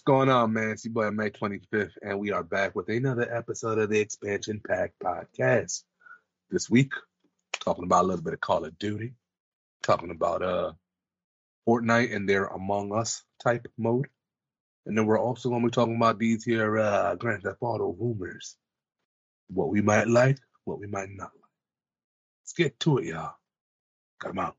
[0.00, 0.70] What's going on, man?
[0.70, 4.58] It's your boy May 25th, and we are back with another episode of the Expansion
[4.66, 5.82] Pack Podcast.
[6.50, 6.94] This week,
[7.62, 9.12] talking about a little bit of Call of Duty,
[9.82, 10.72] talking about uh
[11.68, 14.08] Fortnite and their Among Us type mode.
[14.86, 17.94] And then we're also going to be talking about these here uh, Grand Theft Auto
[18.00, 18.56] rumors.
[19.48, 21.52] What we might like, what we might not like.
[22.42, 23.34] Let's get to it, y'all.
[24.18, 24.54] Come on.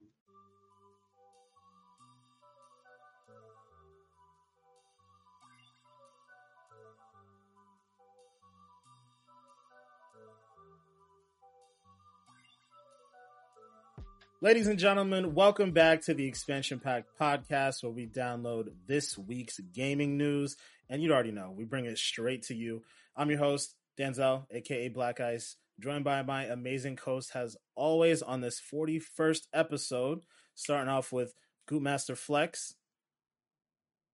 [14.43, 19.59] Ladies and gentlemen, welcome back to the Expansion Pack podcast where we download this week's
[19.59, 20.57] gaming news.
[20.89, 22.81] And you already know, we bring it straight to you.
[23.15, 28.41] I'm your host, Danzel, aka Black Ice, joined by my amazing host, as always, on
[28.41, 30.21] this 41st episode,
[30.55, 31.35] starting off with
[31.69, 32.73] Goopmaster Flex,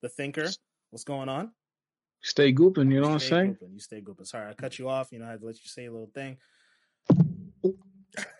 [0.01, 0.49] the thinker.
[0.89, 1.53] What's going on?
[2.21, 3.55] Stay gooping, you know what I'm saying?
[3.61, 3.75] Gooping.
[3.75, 4.27] You stay gooping.
[4.27, 5.07] Sorry, I cut you off.
[5.13, 6.37] You know, I had to let you say a little thing.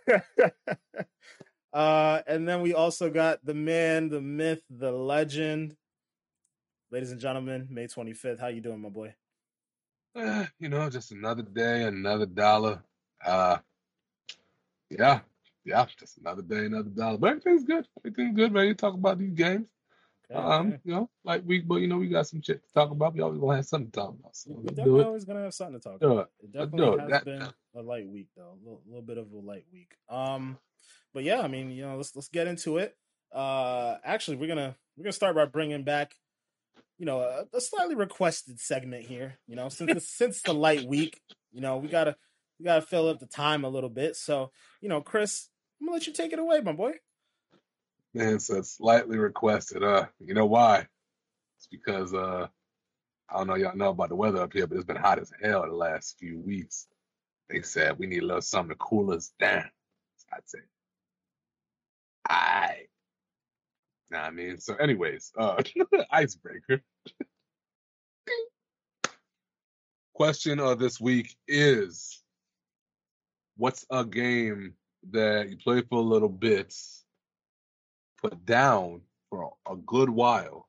[1.73, 5.75] Uh, and then we also got the man, the myth, the legend.
[6.91, 8.39] Ladies and gentlemen, May 25th.
[8.39, 9.13] How you doing, my boy?
[10.15, 12.81] Uh, you know, just another day, another dollar.
[13.23, 13.57] Uh,
[14.89, 15.19] yeah,
[15.65, 17.17] yeah, just another day, another dollar.
[17.17, 17.87] But everything's good.
[17.99, 18.53] Everything's good.
[18.53, 19.67] Ready to talk about these games.
[20.31, 20.79] Okay, Um, okay.
[20.85, 23.13] you know, like we, but you know, we got some shit to talk about.
[23.13, 24.35] We always gonna have something to talk about.
[24.35, 25.05] So We're let's definitely do it.
[25.07, 26.29] always gonna have something to talk about.
[26.41, 26.45] it.
[26.45, 26.99] It definitely it.
[27.01, 29.91] has That- been a light week though, a little, little bit of a light week.
[30.09, 30.57] Um,
[31.13, 32.95] but yeah, I mean, you know, let's let's get into it.
[33.33, 36.13] Uh, actually, we're gonna we're gonna start by bringing back,
[36.97, 39.37] you know, a, a slightly requested segment here.
[39.47, 41.21] You know, since it's, since the light week,
[41.51, 42.15] you know, we gotta
[42.59, 44.15] we gotta fill up the time a little bit.
[44.15, 45.49] So, you know, Chris,
[45.79, 46.93] I'm gonna let you take it away, my boy.
[48.13, 49.83] Man, so it's slightly requested.
[49.83, 50.87] Uh, you know why?
[51.57, 52.47] It's because uh,
[53.29, 55.31] I don't know y'all know about the weather up here, but it's been hot as
[55.41, 56.87] hell the last few weeks.
[57.49, 59.69] They said we need a little something to cool us down.
[60.17, 60.59] So I'd say,
[62.27, 62.87] I.
[64.09, 65.61] Nah, I mean, so anyways, uh,
[66.11, 66.81] icebreaker.
[70.13, 72.23] Question of this week is,
[73.57, 74.73] what's a game
[75.11, 76.73] that you play for a little bit,
[78.21, 80.67] put down for a good while,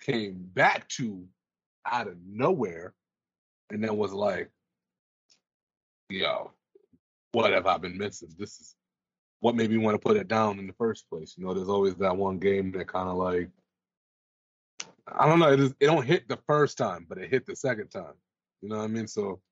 [0.00, 1.26] came back to
[1.86, 2.94] out of nowhere,
[3.70, 4.50] and then was like,
[6.08, 6.52] yo,
[7.32, 8.30] what have I been missing?
[8.38, 8.76] This is
[9.44, 11.34] what made me want to put it down in the first place.
[11.36, 13.50] You know, there's always that one game that kind of like,
[15.06, 17.54] I don't know, it, is, it don't hit the first time, but it hit the
[17.54, 18.14] second time.
[18.62, 19.06] You know what I mean?
[19.06, 19.42] So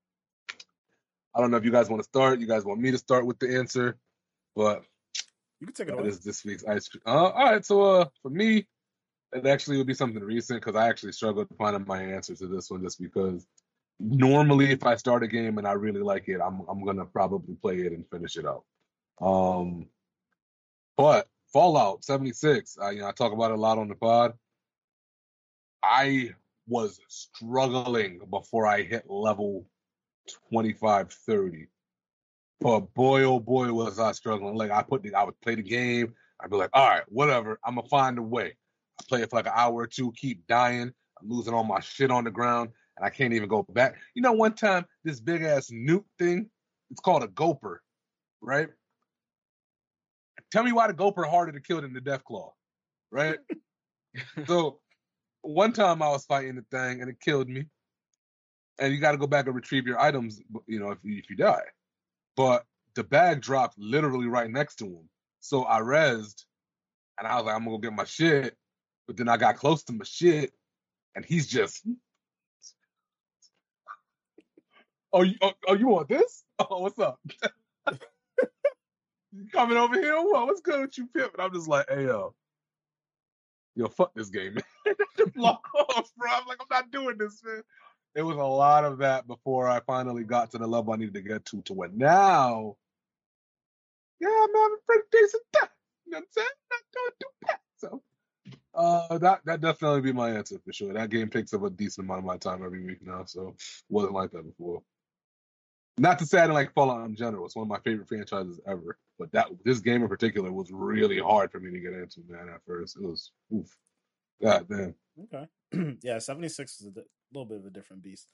[1.34, 2.40] I don't know if you guys want to start.
[2.40, 3.98] You guys want me to start with the answer,
[4.56, 4.82] but
[5.60, 7.02] You can take it that is this week's ice cream.
[7.04, 8.66] Uh, all right, so uh, for me,
[9.34, 12.70] it actually would be something recent because I actually struggled finding my answer to this
[12.70, 13.46] one just because
[14.00, 17.56] normally if I start a game and I really like it, I'm I'm gonna probably
[17.56, 18.64] play it and finish it out.
[19.20, 19.86] Um,
[20.96, 24.32] but Fallout 76, I you know I talk about it a lot on the pod.
[25.82, 26.34] I
[26.66, 29.66] was struggling before I hit level
[30.50, 31.66] 25, 30.
[32.60, 34.56] But boy, oh boy, was I struggling.
[34.56, 36.14] Like I put the, I would play the game.
[36.40, 37.58] I'd be like, all right, whatever.
[37.64, 38.56] I'm gonna find a way.
[39.00, 40.92] I play it for like an hour or two, keep dying.
[41.20, 43.96] I'm losing all my shit on the ground, and I can't even go back.
[44.14, 46.50] You know, one time this big ass nuke thing,
[46.90, 47.78] it's called a Gulper,
[48.40, 48.68] right?
[50.52, 52.52] Tell me why the Gulper harder to kill than the Death Claw,
[53.10, 53.38] right?
[54.46, 54.78] so
[55.40, 57.64] one time I was fighting the thing and it killed me.
[58.78, 61.30] And you got to go back and retrieve your items, you know, if you, if
[61.30, 61.62] you die.
[62.36, 62.64] But
[62.94, 65.08] the bag dropped literally right next to him.
[65.40, 66.44] So I rezzed
[67.18, 68.56] and I was like, I'm going to go get my shit.
[69.06, 70.52] But then I got close to my shit
[71.14, 71.86] and he's just,
[75.14, 76.44] oh, you, oh, oh, you want this?
[76.70, 77.18] Oh, what's up?
[79.32, 80.16] You coming over here?
[80.16, 80.46] What?
[80.46, 81.32] What's good with you, Pip?
[81.34, 82.34] And I'm just like, hey, yo,
[83.74, 84.94] yo, fuck this game, man.
[85.34, 86.30] block off, bro.
[86.30, 87.62] I'm like, I'm not doing this, man.
[88.14, 91.14] It was a lot of that before I finally got to the level I needed
[91.14, 92.76] to get to, to where now,
[94.20, 95.68] yeah, I'm having a pretty decent time.
[96.04, 96.48] You know what I'm saying?
[96.72, 97.58] I'm Not doing too bad.
[97.76, 98.02] So,
[98.74, 100.92] uh, that that definitely be my answer for sure.
[100.92, 103.56] That game takes up a decent amount of my time every week now, so
[103.88, 104.82] wasn't like that before.
[105.98, 107.44] Not to say I didn't like Fallout in general.
[107.44, 108.98] It's one of my favorite franchises ever.
[109.18, 112.48] But that this game in particular was really hard for me to get into, man.
[112.48, 113.76] At first, it was oof.
[114.42, 114.94] God damn.
[115.24, 115.96] Okay.
[116.02, 117.00] yeah, 76 is a di-
[117.32, 118.32] little bit of a different beast.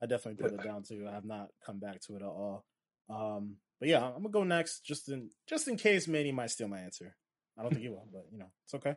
[0.00, 1.06] I definitely put it down too.
[1.08, 2.64] I have not come back to it at all.
[3.10, 6.68] Um, but yeah, I'm gonna go next just in just in case Manny might steal
[6.68, 7.16] my answer.
[7.58, 8.94] I don't think he will, but you know, it's okay.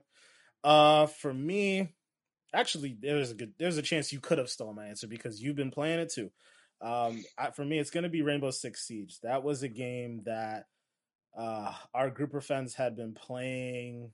[0.64, 1.96] Uh for me,
[2.54, 5.56] actually, there's a good there's a chance you could have stolen my answer because you've
[5.56, 6.32] been playing it too.
[6.82, 9.20] Um, I, for me, it's going to be Rainbow Six Siege.
[9.22, 10.66] That was a game that
[11.38, 14.12] uh, our group of friends had been playing.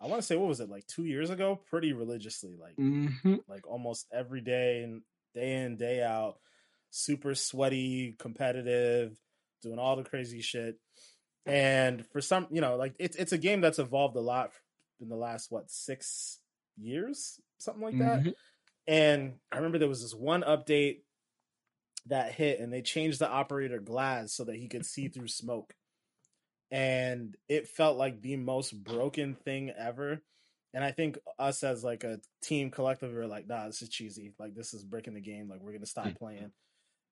[0.00, 1.60] I want to say what was it like two years ago?
[1.70, 3.36] Pretty religiously, like Mm-hmm.
[3.48, 5.02] like almost every day and
[5.34, 6.38] day in day out.
[6.90, 9.16] Super sweaty, competitive,
[9.62, 10.76] doing all the crazy shit.
[11.44, 14.50] And for some, you know, like it's it's a game that's evolved a lot
[15.00, 16.40] in the last what six
[16.78, 18.22] years, something like that.
[18.24, 18.34] Mhm.
[18.88, 21.00] And I remember there was this one update
[22.06, 25.74] that hit, and they changed the operator Glaz so that he could see through smoke.
[26.70, 30.20] And it felt like the most broken thing ever.
[30.74, 33.88] And I think us as like a team collective, we were like, nah, this is
[33.88, 34.34] cheesy.
[34.38, 35.48] Like this is breaking the game.
[35.48, 36.18] Like we're gonna stop mm.
[36.18, 36.52] playing.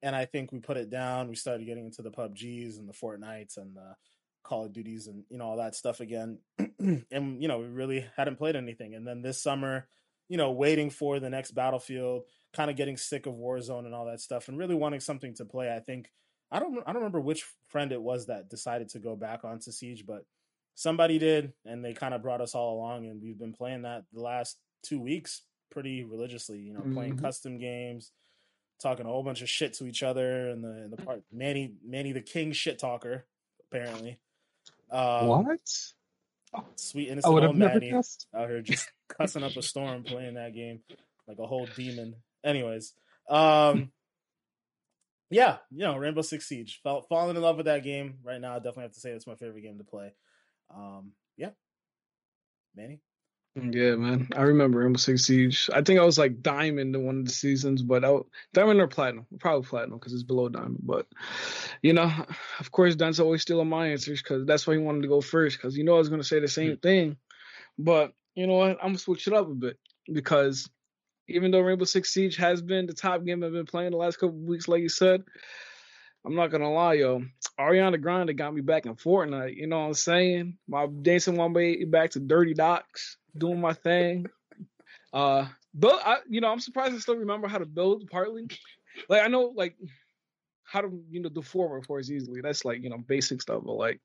[0.03, 1.29] And I think we put it down.
[1.29, 3.95] We started getting into the PUBGs and the Fortnites and the
[4.43, 6.39] Call of Duties and you know all that stuff again.
[6.79, 8.95] and you know we really hadn't played anything.
[8.95, 9.89] And then this summer,
[10.29, 14.07] you know, waiting for the next Battlefield, kind of getting sick of Warzone and all
[14.07, 15.75] that stuff, and really wanting something to play.
[15.75, 16.11] I think
[16.51, 19.71] I don't I don't remember which friend it was that decided to go back onto
[19.73, 20.25] Siege, but
[20.75, 24.05] somebody did, and they kind of brought us all along, and we've been playing that
[24.13, 26.59] the last two weeks pretty religiously.
[26.61, 27.23] You know, playing Mhm.
[27.23, 28.13] custom games,
[28.81, 31.75] talking a whole bunch of shit to each other, and the in the part Manny
[31.85, 33.27] Manny the King shit talker
[33.71, 34.19] apparently.
[34.91, 35.93] Um, what?
[36.77, 40.85] Sweet I innocent old Manny out here just cussing up a storm playing that game
[41.27, 42.15] like a whole demon.
[42.45, 42.93] Anyways,
[43.29, 43.91] um,
[45.31, 46.81] yeah, you know, Rainbow Six Siege.
[46.83, 48.53] Fell falling in love with that game right now.
[48.53, 50.13] I definitely have to say it's my favorite game to play.
[50.75, 51.51] Um, yeah,
[52.77, 53.01] Manny.
[53.57, 54.29] Yeah, man.
[54.35, 55.71] I remember Rainbow Six Siege.
[55.73, 58.19] I think I was like diamond in one of the seasons, but I,
[58.53, 60.81] diamond or platinum, probably platinum because it's below diamond.
[60.83, 61.07] But
[61.81, 62.11] you know,
[62.59, 65.57] of course, Dan's always stealing my answers because that's why he wanted to go first
[65.57, 67.17] because you know I was gonna say the same thing.
[67.79, 68.71] But you know what?
[68.71, 69.79] I'm gonna switch it up a bit
[70.13, 70.69] because
[71.29, 74.17] even though Rainbow Six Siege has been the top game I've been playing the last
[74.17, 75.23] couple weeks, like you said,
[76.25, 77.23] I'm not gonna lie, yo.
[77.59, 79.57] Ariana Grande got me back in Fortnite.
[79.57, 80.59] You know what I'm saying?
[80.67, 84.27] My dancing my way back to Dirty Docks, doing my thing.
[85.13, 88.09] Uh, but I, you know, I'm surprised I still remember how to build.
[88.11, 88.49] Partly,
[89.09, 89.77] like I know, like
[90.65, 92.41] how to, you know, do forward force easily.
[92.41, 93.63] That's like you know basic stuff.
[93.65, 94.01] But like,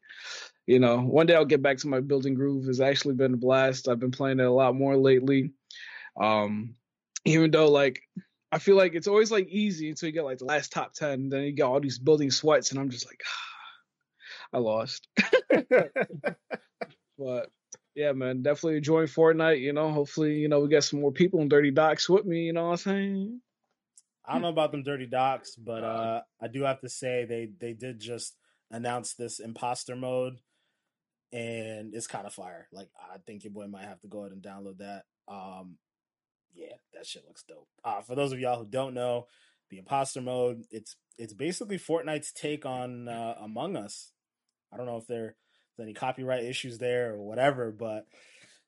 [0.68, 2.68] you know, one day I'll get back to my building groove.
[2.68, 3.88] It's actually been a blast.
[3.88, 5.51] I've been playing it a lot more lately.
[6.19, 6.75] Um,
[7.30, 8.02] even though like
[8.52, 11.30] I feel like it's always like easy until you get like the last top ten,
[11.30, 13.22] then you get all these building sweats, and I'm just like,
[14.54, 15.08] I lost.
[17.18, 17.52] but
[17.96, 19.62] yeah, man, definitely enjoying Fortnite.
[19.62, 22.44] You know, hopefully, you know, we get some more people in Dirty Docks with me.
[22.44, 23.42] You know what I'm saying?
[24.30, 27.50] I don't know about them dirty docks, but uh, I do have to say they
[27.60, 28.36] they did just
[28.70, 30.38] announce this imposter mode,
[31.34, 32.68] and it's kind of fire.
[32.72, 35.04] Like I think your boy might have to go ahead and download that.
[35.28, 35.78] Um,
[36.54, 37.68] yeah, that shit looks dope.
[37.84, 39.28] Uh, for those of y'all who don't know,
[39.69, 44.12] the imposter mode it's it's basically Fortnite's take on uh, Among Us.
[44.72, 45.34] I don't know if there's
[45.80, 48.06] any copyright issues there or whatever, but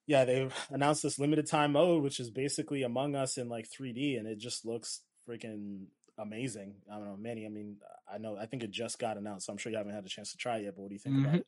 [0.05, 4.17] yeah, they've announced this limited time mode, which is basically Among Us in like 3D,
[4.19, 5.85] and it just looks freaking
[6.17, 6.75] amazing.
[6.91, 7.45] I don't know, Manny.
[7.45, 7.77] I mean,
[8.11, 10.09] I know, I think it just got announced, so I'm sure you haven't had a
[10.09, 10.75] chance to try it yet.
[10.75, 11.39] But what do you think about Mhm.
[11.39, 11.47] it?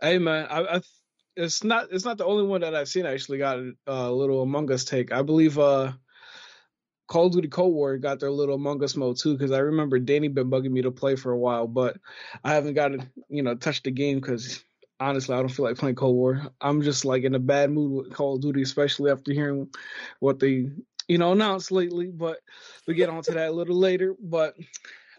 [0.00, 0.80] Hey, man, I, I
[1.36, 4.42] it's not it's not the only one that I've seen I actually got a little
[4.42, 5.12] Among Us take.
[5.12, 5.92] I believe uh
[7.06, 9.98] Call of Duty Cold War got their little Among Us mode too because I remember
[9.98, 11.96] Danny been bugging me to play for a while, but
[12.42, 14.64] I haven't gotten you know touched the game because
[15.00, 16.42] honestly I don't feel like playing Cold War.
[16.60, 19.68] I'm just like in a bad mood with Call of Duty, especially after hearing
[20.20, 20.70] what they
[21.08, 22.06] you know announced lately.
[22.06, 22.38] But
[22.86, 24.14] we get onto that a little later.
[24.20, 24.54] But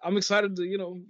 [0.02, 1.02] I'm excited to you know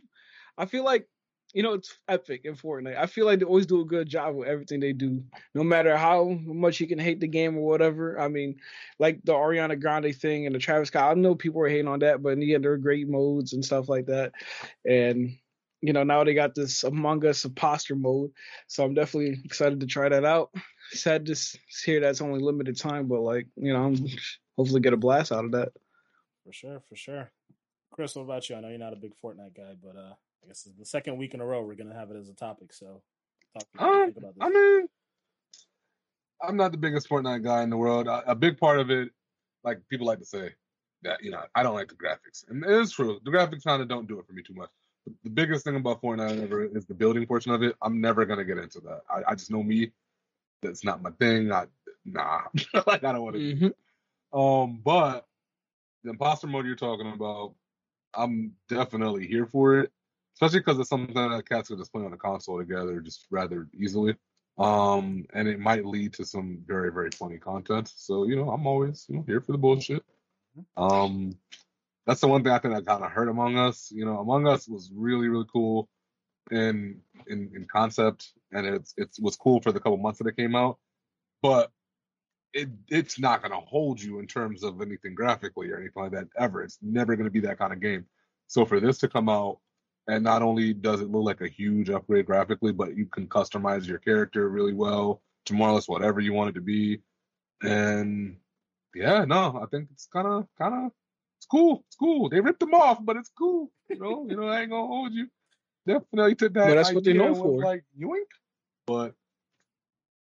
[0.57, 1.07] I feel like
[1.55, 2.97] you know, it's epic in Fortnite.
[2.97, 5.95] I feel like they always do a good job with everything they do, no matter
[5.95, 8.19] how much you can hate the game or whatever.
[8.19, 8.57] I mean,
[8.99, 11.11] like the Ariana Grande thing and the Travis Scott.
[11.11, 13.87] I know people are hating on that, but yeah, the they're great modes and stuff
[13.87, 14.33] like that.
[14.83, 15.37] And
[15.79, 18.31] you know, now they got this Among Us imposter mode,
[18.67, 20.53] so I'm definitely excited to try that out.
[20.89, 24.05] Sad to hear that's only limited time, but like, you know, I'm
[24.57, 25.69] hopefully get a blast out of that.
[26.45, 27.31] For sure, for sure.
[27.93, 28.57] Chris, what about you?
[28.57, 30.15] I know you're not a big Fortnite guy, but uh,
[30.45, 32.33] I guess it's the second week in a row we're gonna have it as a
[32.33, 32.71] topic.
[32.71, 33.01] So,
[33.53, 33.83] talk to me.
[33.83, 34.41] What do you Um, about this?
[34.41, 34.87] I mean,
[36.41, 38.07] I'm not the biggest Fortnite guy in the world.
[38.07, 39.09] A, a big part of it,
[39.63, 40.51] like people like to say,
[41.01, 43.19] that you know, I don't like the graphics, and it is true.
[43.25, 44.69] The graphics kind of don't do it for me too much.
[45.05, 47.75] The, the biggest thing about Fortnite ever is the building portion of it.
[47.81, 49.01] I'm never gonna get into that.
[49.09, 49.91] I, I just know me.
[50.61, 51.51] That's not my thing.
[51.51, 51.65] I
[52.05, 52.41] nah,
[52.87, 53.55] like I don't want to.
[53.55, 55.25] hmm Um, but
[56.03, 57.53] the imposter mode you're talking about,
[58.13, 59.91] I'm definitely here for it,
[60.35, 63.67] especially because it's something that cats could just play on a console together just rather
[63.73, 64.15] easily.
[64.57, 67.91] Um, and it might lead to some very, very funny content.
[67.95, 70.03] So, you know, I'm always, you know, here for the bullshit.
[70.77, 71.37] Um,
[72.05, 73.91] that's the one thing I think that kind of hurt Among Us.
[73.91, 75.89] You know, Among Us was really, really cool
[76.51, 80.37] in in in concept, and it's it's was cool for the couple months that it
[80.37, 80.77] came out,
[81.41, 81.71] but
[82.53, 86.11] it it's not going to hold you in terms of anything graphically or anything like
[86.11, 86.63] that ever.
[86.63, 88.05] It's never going to be that kind of game.
[88.47, 89.59] So for this to come out,
[90.07, 93.87] and not only does it look like a huge upgrade graphically, but you can customize
[93.87, 97.01] your character really well to more or less whatever you want it to be,
[97.61, 98.37] and
[98.93, 100.91] yeah, no, I think it's kind of kind of
[101.37, 101.83] it's cool.
[101.87, 102.29] It's cool.
[102.29, 103.71] They ripped them off, but it's cool.
[103.89, 105.27] You know, you know, I ain't gonna hold you.
[105.85, 106.67] Definitely took that.
[106.69, 107.61] But that's what they know for.
[107.61, 108.25] Like yoink,
[108.87, 109.13] but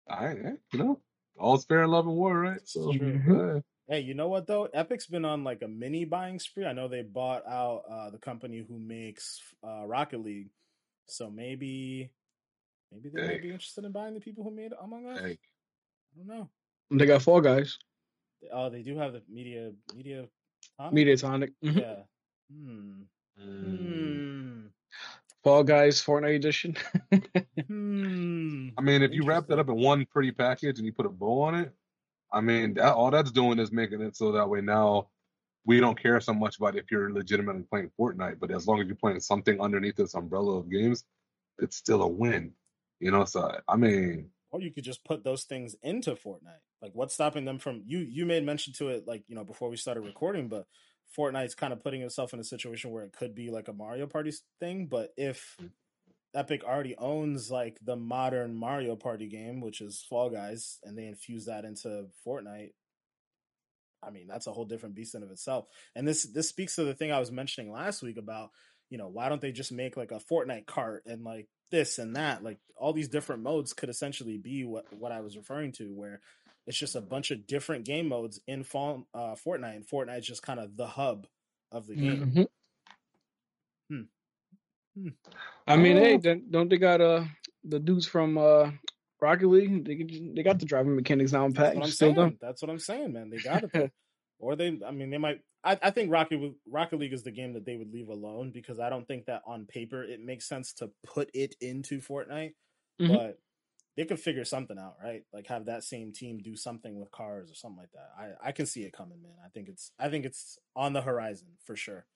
[0.08, 1.00] I, eh, you know,
[1.36, 2.60] all's fair in love and war, right?
[2.64, 3.22] So True.
[3.26, 3.60] yeah.
[3.90, 4.68] Hey, you know what though?
[4.73, 6.64] Epic's been on like a mini buying spree.
[6.64, 10.50] I know they bought out uh, the company who makes uh, Rocket League,
[11.09, 12.09] so maybe
[12.92, 15.18] maybe they might be interested in buying the people who made Among Us.
[15.18, 15.38] Hey,
[16.14, 16.49] I don't know.
[16.92, 17.78] They got Fall Guys,
[18.52, 20.26] Oh, they do have the media media.
[20.78, 20.94] Tonic?
[20.94, 21.50] Mediatonic.
[21.64, 21.80] Mhm.
[21.80, 21.97] Yeah.
[22.49, 23.02] Hmm.
[23.42, 24.66] mm, Hmm.
[25.42, 26.76] Fall Guys Fortnite edition.
[27.66, 28.68] Hmm.
[28.78, 31.11] I mean, if you wrap that up in one pretty package and you put a
[31.11, 31.73] bow on it,
[32.32, 35.08] I mean, that, all that's doing is making it so that way now
[35.64, 38.87] we don't care so much about if you're legitimately playing Fortnite, but as long as
[38.87, 41.04] you're playing something underneath this umbrella of games,
[41.58, 42.52] it's still a win.
[42.99, 46.60] You know, so I mean, or you could just put those things into Fortnite.
[46.82, 47.99] Like, what's stopping them from you?
[47.99, 50.66] You made mention to it, like you know, before we started recording, but
[51.16, 54.06] Fortnite's kind of putting itself in a situation where it could be like a Mario
[54.06, 54.87] Party thing.
[54.87, 55.66] But if hmm.
[56.34, 61.06] Epic already owns like the modern Mario Party game, which is Fall Guys, and they
[61.06, 62.72] infuse that into Fortnite,
[64.02, 65.66] I mean, that's a whole different beast in of itself.
[65.94, 68.50] And this this speaks to the thing I was mentioning last week about,
[68.88, 72.16] you know, why don't they just make like a Fortnite cart and like this and
[72.16, 72.42] that?
[72.42, 76.20] Like all these different modes could essentially be what what I was referring to, where
[76.66, 80.42] it's just a bunch of different game modes in fall, uh, Fortnite, and Fortnite's just
[80.42, 81.26] kind of the hub
[81.72, 82.32] of the game.
[82.32, 82.49] Mhm.
[84.97, 85.09] Hmm.
[85.66, 86.18] I mean, hey, Oh.
[86.18, 87.25] then, don't they got uh
[87.64, 88.70] the dudes from uh
[89.20, 89.85] Rocket League?
[89.85, 92.14] They can- they got the driving mechanics now in That's what I'm Still saying.
[92.16, 92.38] done.
[92.40, 93.30] That's what I'm saying, man.
[93.30, 93.92] They got it.
[94.38, 95.40] or they, I mean, they might.
[95.62, 98.80] I, I think Rocket Rocket League is the game that they would leave alone because
[98.80, 102.54] I don't think that on paper it makes sense to put it into Fortnite.
[103.00, 103.14] Mhm.
[103.14, 103.38] But
[103.97, 105.23] they could figure something out, right?
[105.35, 108.11] Like have that same team do something with cars or something like that.
[108.18, 109.35] I I can see it coming, man.
[109.44, 112.06] I think it's I think it's on the horizon for sure.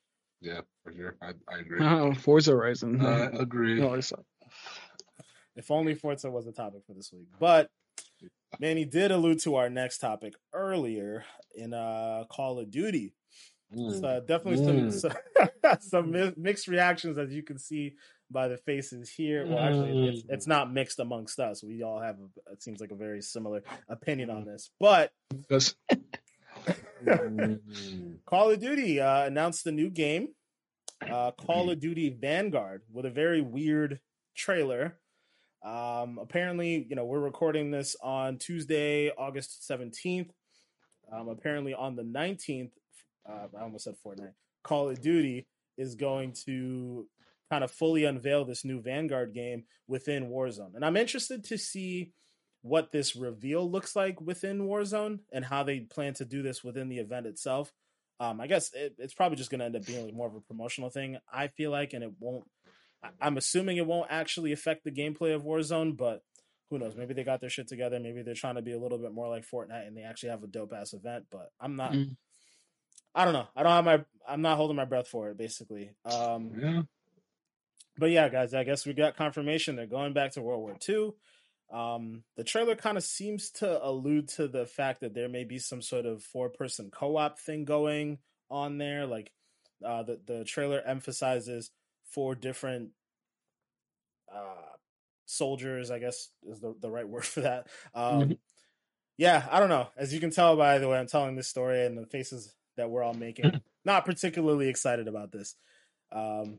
[0.44, 1.16] Yeah, for sure.
[1.22, 1.84] I, I agree.
[1.84, 3.00] Uh, Forza Horizon.
[3.04, 3.80] I agree.
[3.80, 4.24] No, it's not.
[5.56, 7.26] If only Forza was the topic for this week.
[7.38, 7.70] But
[8.60, 11.24] Manny did allude to our next topic earlier
[11.54, 13.12] in uh Call of Duty.
[13.74, 14.00] Mm.
[14.00, 14.92] So definitely Mm.
[14.92, 15.12] some
[15.62, 17.94] some, some mi- mixed reactions as you can see
[18.30, 19.46] by the faces here.
[19.46, 20.30] Well, actually, it's, Mm.
[20.30, 21.62] it's not mixed amongst us.
[21.62, 24.70] We all have a, it seems like a very similar opinion on this.
[24.80, 25.76] But Because.
[28.26, 30.28] Call of Duty uh, announced a new game,
[31.08, 34.00] uh, Call of Duty Vanguard, with a very weird
[34.36, 34.98] trailer.
[35.64, 40.30] Um, apparently, you know, we're recording this on Tuesday, August 17th.
[41.12, 42.72] Um, apparently, on the 19th,
[43.28, 45.46] uh, I almost said Fortnite, Call of Duty
[45.76, 47.06] is going to
[47.50, 50.74] kind of fully unveil this new Vanguard game within Warzone.
[50.74, 52.12] And I'm interested to see
[52.64, 56.88] what this reveal looks like within Warzone and how they plan to do this within
[56.88, 57.70] the event itself.
[58.18, 60.34] Um, I guess it, it's probably just going to end up being like more of
[60.34, 61.18] a promotional thing.
[61.30, 62.44] I feel like, and it won't.
[63.02, 66.22] I- I'm assuming it won't actually affect the gameplay of Warzone, but
[66.70, 66.96] who knows?
[66.96, 68.00] Maybe they got their shit together.
[68.00, 70.42] Maybe they're trying to be a little bit more like Fortnite and they actually have
[70.42, 71.26] a dope ass event.
[71.30, 71.92] But I'm not.
[71.92, 72.16] Mm.
[73.14, 73.46] I don't know.
[73.54, 74.04] I don't have my.
[74.26, 75.36] I'm not holding my breath for it.
[75.36, 75.90] Basically.
[76.06, 76.82] Um, Yeah.
[77.98, 81.12] but yeah, guys, I guess we got confirmation they're going back to World War II.
[81.72, 85.58] Um, the trailer kind of seems to allude to the fact that there may be
[85.58, 88.18] some sort of four person co op thing going
[88.50, 89.06] on there.
[89.06, 89.32] Like
[89.84, 91.70] uh, the, the trailer emphasizes
[92.04, 92.90] four different
[94.32, 94.74] uh,
[95.26, 97.66] soldiers, I guess is the, the right word for that.
[97.94, 98.38] Um, Mhm.
[99.16, 99.88] Yeah, I don't know.
[99.96, 102.90] As you can tell by the way I'm telling this story and the faces that
[102.90, 103.52] we're all making,
[103.84, 105.54] not particularly excited about this.
[106.10, 106.58] Um,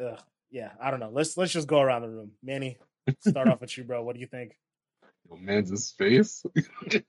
[0.00, 1.10] ugh, yeah, I don't know.
[1.12, 2.32] Let's let's just go around the room.
[2.42, 2.78] Manny,
[3.20, 4.02] start off with you, bro.
[4.02, 4.56] What do you think?
[5.28, 6.44] Yo, man's his face.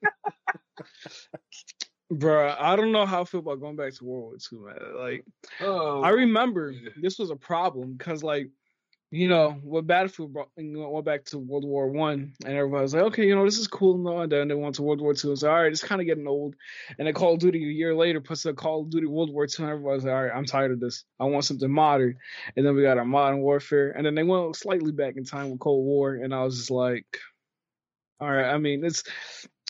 [2.14, 4.96] Bruh, I don't know how I feel about going back to World War II, man.
[4.98, 5.26] Like,
[5.60, 8.50] Oh, I remember this was a problem because, like,
[9.12, 12.82] you know, when Battlefield brought, you know, went back to World War One, and everybody
[12.82, 15.00] was like, okay, you know, this is cool, no, and then they went to World
[15.00, 15.32] War Two.
[15.32, 16.56] It's like, all right, it's kind of getting old.
[16.98, 19.48] And then Call of Duty a year later puts a Call of Duty World War
[19.48, 21.06] Two, and everybody's like, all right, I'm tired of this.
[21.20, 22.18] I want something modern.
[22.56, 25.52] And then we got our Modern Warfare, and then they went slightly back in time
[25.52, 27.20] with Cold War, and I was just like,
[28.20, 29.04] all right, I mean, it's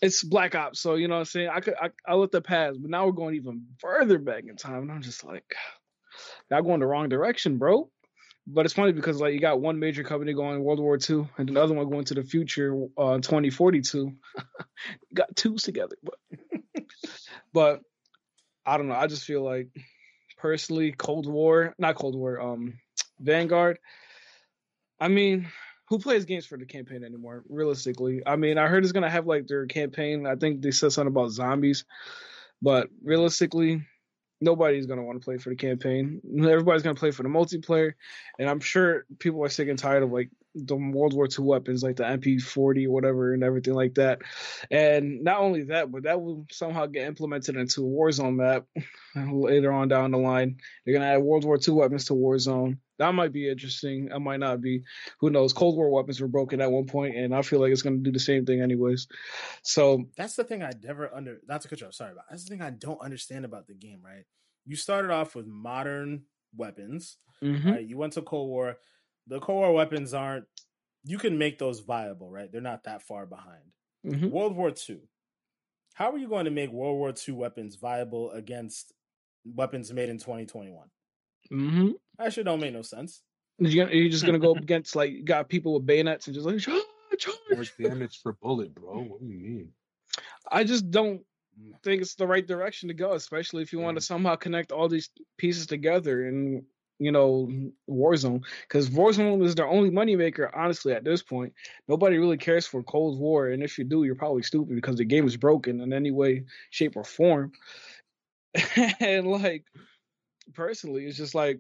[0.02, 1.50] it's Black Ops, so you know what I'm saying.
[1.50, 4.56] I could I, I let the pass, but now we're going even further back in
[4.56, 5.56] time, and I'm just like,
[6.50, 7.90] y'all going the wrong direction, bro.
[8.48, 11.50] But it's funny because like you got one major company going World War II and
[11.50, 14.14] another one going to the future, uh, 2042.
[15.14, 16.84] got twos together, but
[17.54, 17.82] but
[18.66, 18.96] I don't know.
[18.96, 19.70] I just feel like
[20.38, 22.80] personally, Cold War, not Cold War, um,
[23.20, 23.80] Vanguard.
[25.00, 25.48] I mean,
[25.90, 27.44] who plays games for the campaign anymore?
[27.50, 30.28] Realistically, I mean, I heard it's gonna have like their campaign.
[30.28, 31.84] I think they said something about zombies,
[32.62, 33.84] but realistically,
[34.42, 36.22] nobody's going to want to play for the campaign.
[36.38, 37.94] Everybody's going to play for the multiplayer,
[38.40, 41.84] and I'm sure people are sick and tired of like the World War II weapons,
[41.84, 44.22] like the MP40 or whatever, and everything like that.
[44.72, 48.66] And not only that, but that will somehow get implemented into a Warzone map
[49.16, 50.58] later on down the line.
[50.86, 52.78] They're going to add World War II weapons to Warzone.
[52.98, 54.06] That might be interesting.
[54.06, 54.84] That might not be.
[55.20, 55.52] Who knows?
[55.52, 58.04] Cold War weapons were broken at one point, and I feel like it's going to
[58.04, 59.08] do the same thing anyways.
[59.64, 61.40] So that's the thing I never under.
[61.46, 61.94] Not to cut you off.
[61.94, 64.00] Sorry, but that's the thing I don't understand about the game.
[64.04, 64.24] Right?
[64.66, 66.24] You started off with modern
[66.56, 67.18] weapons.
[67.44, 67.70] Mm-hmm.
[67.70, 67.86] Right?
[67.86, 68.78] You went to Cold War.
[69.28, 70.46] The core weapons aren't.
[71.04, 72.52] You can make those viable, right?
[72.52, 73.64] They're not that far behind.
[74.06, 74.30] Mm-hmm.
[74.30, 75.00] World War II.
[75.94, 78.94] How are you going to make World War II weapons viable against
[79.46, 80.88] weapons made in 2021?
[81.52, 81.90] Mm-hmm.
[82.18, 83.22] That shit don't make no sense.
[83.60, 86.82] You're, you're just gonna go against like got people with bayonets and just like charge,
[87.18, 87.38] charge.
[87.52, 89.04] More damage per bullet, bro.
[89.04, 89.70] What do you mean?
[90.52, 91.22] I just don't
[91.84, 94.90] think it's the right direction to go, especially if you want to somehow connect all
[94.90, 96.64] these pieces together and
[97.00, 97.50] you know
[97.90, 100.50] Warzone because Warzone is their only moneymaker.
[100.54, 101.54] Honestly, at this point,
[101.88, 105.06] nobody really cares for Cold War, and if you do, you're probably stupid because the
[105.06, 107.52] game is broken in any way, shape, or form.
[109.00, 109.66] and like
[110.54, 111.60] personally, it's just like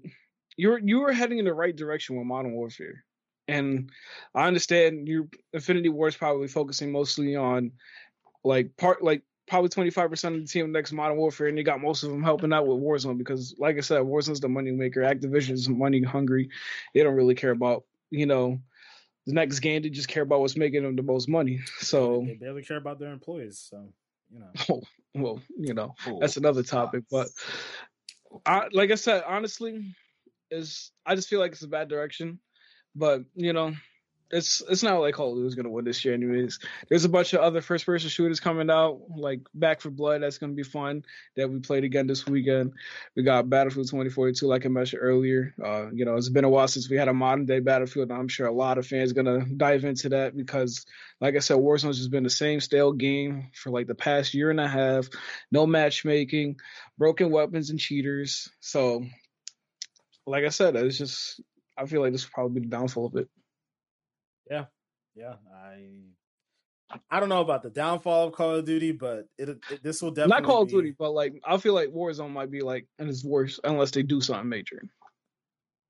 [0.57, 3.03] you're you are heading in the right direction with Modern Warfare,
[3.47, 3.89] and
[4.33, 7.71] I understand your Infinity Ward is probably focusing mostly on
[8.43, 12.03] like part like probably 25% of the team next Modern Warfare, and you got most
[12.03, 15.01] of them helping out with Warzone because, like I said, Warzone's the money maker.
[15.01, 16.49] Activision is money hungry.
[16.93, 18.59] They don't really care about, you know,
[19.25, 19.81] the next game.
[19.81, 21.59] They just care about what's making them the most money.
[21.79, 23.59] So they barely care about their employees.
[23.69, 23.87] So,
[24.31, 24.51] you know.
[24.69, 24.81] Oh,
[25.15, 27.03] well, you know, oh, that's another topic.
[27.11, 27.27] But
[28.45, 29.95] I, like I said, honestly,
[30.49, 32.39] is I just feel like it's a bad direction.
[32.95, 33.75] But, you know,
[34.31, 36.59] it's it's not like Call of Duty is gonna win this year, anyways.
[36.89, 40.21] There's a bunch of other first person shooters coming out, like Back 4 Blood.
[40.21, 41.03] That's gonna be fun.
[41.35, 42.73] That we played again this weekend.
[43.15, 45.53] We got Battlefield 2042, like I mentioned earlier.
[45.63, 48.09] Uh, you know, it's been a while since we had a modern day Battlefield.
[48.09, 50.85] And I'm sure a lot of fans are gonna dive into that because,
[51.21, 54.49] like I said, Warzone's just been the same stale game for like the past year
[54.49, 55.07] and a half.
[55.51, 56.57] No matchmaking,
[56.97, 58.49] broken weapons and cheaters.
[58.59, 59.05] So,
[60.25, 61.41] like I said, it's just
[61.77, 63.29] I feel like this will probably be the downfall of it.
[64.49, 64.65] Yeah,
[65.15, 65.35] yeah.
[65.53, 65.87] I
[67.09, 70.11] I don't know about the downfall of Call of Duty, but it, it this will
[70.11, 70.69] definitely not Call be...
[70.69, 73.91] of Duty, but like I feel like Warzone might be like and it's worse unless
[73.91, 74.83] they do something major.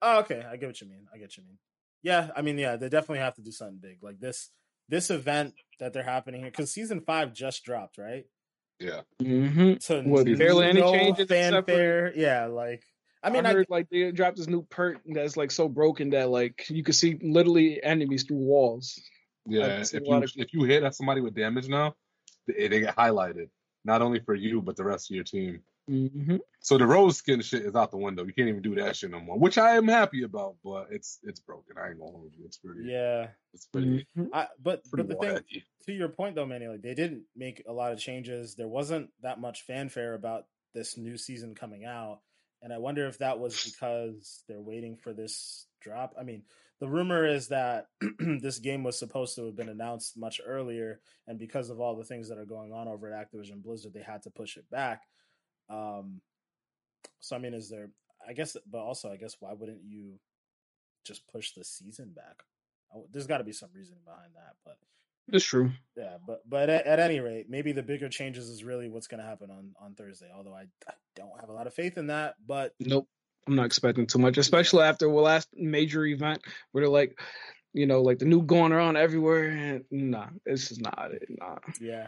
[0.01, 0.43] Oh, okay.
[0.49, 1.07] I get what you mean.
[1.13, 1.57] I get what you mean.
[2.03, 4.51] Yeah, I mean, yeah, they definitely have to do something big like this.
[4.87, 8.25] This event that they're happening here because season five just dropped, right?
[8.79, 9.01] Yeah.
[9.21, 9.73] Mm-hmm.
[9.79, 12.13] So With barely any changes, fanfare.
[12.15, 12.83] Yeah, like
[13.25, 16.11] I mean, I heard I, like they dropped this new perk that's like so broken
[16.11, 19.01] that like you can see literally enemies through walls.
[19.47, 20.31] Yeah, if you of...
[20.35, 21.95] if you hit at somebody with damage now,
[22.47, 23.49] they, they, get highlighted.
[23.83, 25.61] Not only for you, but the rest of your team.
[25.89, 26.37] Mm-hmm.
[26.61, 28.25] So the Roze skin shit is out the window.
[28.25, 30.55] You can't even do that shit no more, which I am happy about.
[30.63, 31.77] But it's it's broken.
[31.77, 32.45] I ain't gonna hold you.
[32.45, 32.81] It's pretty.
[32.85, 34.05] Yeah, it's pretty.
[34.17, 34.33] Mm-hmm.
[34.33, 37.63] I, but pretty but the thing to your point though, Manny, like they didn't make
[37.67, 38.55] a lot of changes.
[38.55, 42.19] There wasn't that much fanfare about this new season coming out.
[42.65, 46.15] And I wonder if that was because they're waiting for this drop.
[46.19, 46.41] I mean,
[46.79, 51.37] the rumor is that this game was supposed to have been announced much earlier, and
[51.37, 54.23] because of all the things that are going on over at Activision Blizzard, they had
[54.23, 55.03] to push it back.
[55.69, 56.21] Um,
[57.19, 57.91] so I mean, is there?
[58.27, 60.19] I guess, but also, I guess, why wouldn't you
[61.05, 62.41] just push the season back?
[62.91, 64.77] Oh, there's got to be some reason behind that, but
[65.29, 65.71] it's true.
[65.97, 69.21] Yeah, but but at, at, any rate, maybe the bigger changes is really what's going
[69.21, 70.29] to happen on on Thursday.
[70.35, 72.35] Although I, I don't have a lot of faith in that.
[72.45, 73.07] But nope,
[73.47, 77.19] I'm not expecting too much, especially after the last major event where they're like,
[77.73, 79.49] you know, like the new going around everywhere.
[79.49, 81.27] And nah, this is not it.
[81.29, 81.57] Nah.
[81.79, 82.07] Yeah.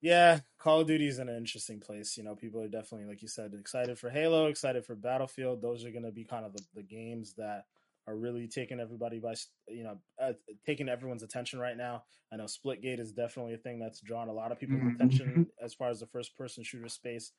[0.00, 2.16] Yeah, Call of Duty is in an interesting place.
[2.16, 5.60] You know, people are definitely, like you said, excited for Halo, excited for Battlefield.
[5.60, 7.64] Those are going to be kind of the, the games that
[8.08, 9.34] are really taking everybody by
[9.68, 10.32] you know uh,
[10.66, 12.02] taking everyone's attention right now.
[12.32, 14.94] I know Splitgate is definitely a thing that's drawn a lot of people's mm-hmm.
[14.96, 17.32] attention as far as the first person shooter space.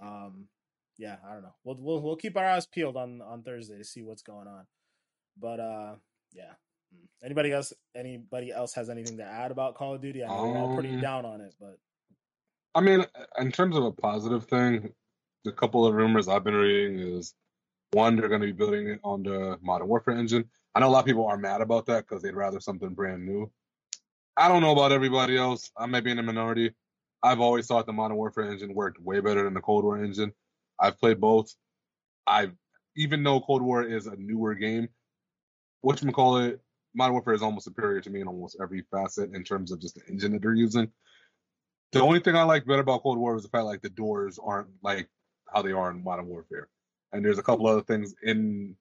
[0.00, 0.46] Um,
[0.98, 1.54] yeah, I don't know.
[1.64, 4.66] We'll we'll we'll keep our eyes peeled on on Thursday to see what's going on.
[5.38, 5.94] But uh,
[6.32, 6.52] yeah.
[6.94, 7.06] Mm.
[7.24, 7.72] Anybody else?
[7.96, 10.22] Anybody else has anything to add about Call of Duty?
[10.22, 11.78] I know um, we're all pretty um, down on it, but
[12.74, 13.04] I mean,
[13.38, 14.92] in terms of a positive thing,
[15.44, 17.34] the couple of rumors I've been reading is
[17.92, 20.44] one, they're going to be building it on the Modern Warfare engine.
[20.74, 23.26] I know a lot of people are mad about that because they'd rather something brand
[23.26, 23.50] new.
[24.36, 25.70] I don't know about everybody else.
[25.76, 26.72] I may be in the minority.
[27.22, 30.32] I've always thought the Modern Warfare engine worked way better than the Cold War engine.
[30.78, 31.54] I've played both.
[32.26, 32.52] I've
[32.96, 34.88] even though Cold War is a newer game,
[35.80, 36.60] which call it,
[36.94, 39.96] Modern Warfare is almost superior to me in almost every facet in terms of just
[39.96, 40.90] the engine that they're using.
[41.92, 44.38] The only thing I like better about Cold War is the fact like the doors
[44.42, 45.08] aren't like
[45.52, 46.68] how they are in Modern Warfare.
[47.12, 48.76] And there's a couple other things in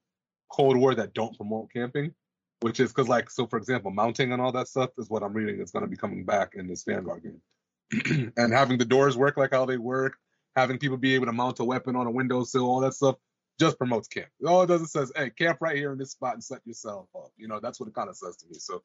[0.51, 2.13] Cold War that don't promote camping,
[2.61, 5.33] which is because like so for example, mounting and all that stuff is what I'm
[5.33, 8.33] reading is going to be coming back in this Vanguard game.
[8.37, 10.13] and having the doors work like how they work,
[10.55, 13.15] having people be able to mount a weapon on a windowsill, all that stuff
[13.59, 14.29] just promotes camp.
[14.45, 17.07] All it does is says, hey, camp right here in this spot and set yourself
[17.15, 17.31] up.
[17.37, 18.55] You know, that's what it kind of says to me.
[18.57, 18.81] So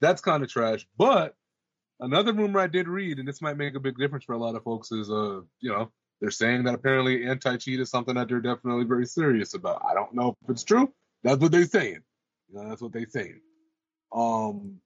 [0.00, 0.86] that's kind of trash.
[0.96, 1.34] But
[2.00, 4.54] another rumor I did read, and this might make a big difference for a lot
[4.54, 5.92] of folks, is uh, you know,
[6.24, 9.84] they're saying that apparently anti-cheat is something that they're definitely very serious about.
[9.84, 10.90] I don't know if it's true.
[11.22, 12.00] That's what they're saying.
[12.48, 13.40] You know, that's what they're saying.
[14.10, 14.80] Um,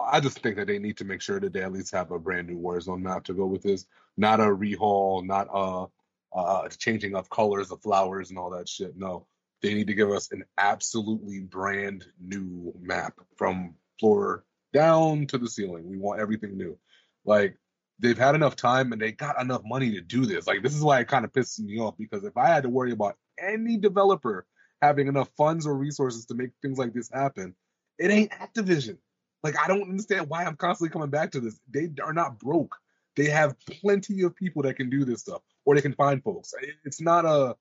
[0.00, 2.20] I just think that they need to make sure that they at least have a
[2.20, 3.84] brand new Warzone map to go with this,
[4.16, 8.96] not a rehaul, not a changing of colors of flowers and all that shit.
[8.96, 9.26] No,
[9.60, 15.48] they need to give us an absolutely brand new map from floor down to the
[15.48, 15.90] ceiling.
[15.90, 16.78] We want everything new.
[17.24, 17.56] Like
[18.04, 20.46] they've had enough time and they got enough money to do this.
[20.46, 22.68] Like this is why it kind of pisses me off because if I had to
[22.68, 24.46] worry about any developer
[24.82, 27.54] having enough funds or resources to make things like this happen,
[27.98, 28.98] it ain't Activision.
[29.42, 31.58] Like I don't understand why I'm constantly coming back to this.
[31.70, 32.76] They are not broke.
[33.16, 36.52] They have plenty of people that can do this stuff or they can find folks.
[36.84, 37.56] It's not a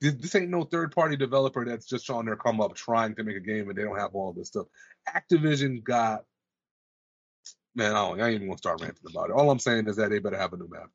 [0.00, 3.36] this ain't no third party developer that's just on their come up trying to make
[3.36, 4.66] a game and they don't have all this stuff.
[5.14, 6.24] Activision got
[7.74, 9.34] man, I, don't, I ain't even gonna start ranting about it.
[9.34, 10.90] All I'm saying is that they better have a new map.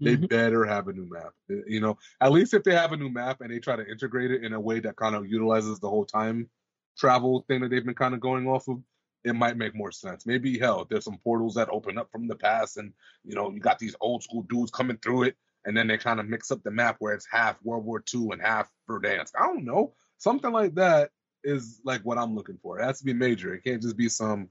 [0.00, 0.26] They mm-hmm.
[0.26, 1.32] better have a new map.
[1.48, 4.30] You know, at least if they have a new map and they try to integrate
[4.30, 6.50] it in a way that kind of utilizes the whole time
[6.98, 8.82] travel thing that they've been kind of going off of,
[9.24, 10.26] it might make more sense.
[10.26, 12.92] Maybe hell, there's some portals that open up from the past, and
[13.24, 16.20] you know, you got these old school dudes coming through it, and then they kind
[16.20, 19.32] of mix up the map where it's half World War II and half Verdansk.
[19.38, 19.94] I don't know.
[20.18, 21.10] Something like that
[21.42, 22.78] is like what I'm looking for.
[22.78, 23.54] It has to be major.
[23.54, 24.48] It can't just be some,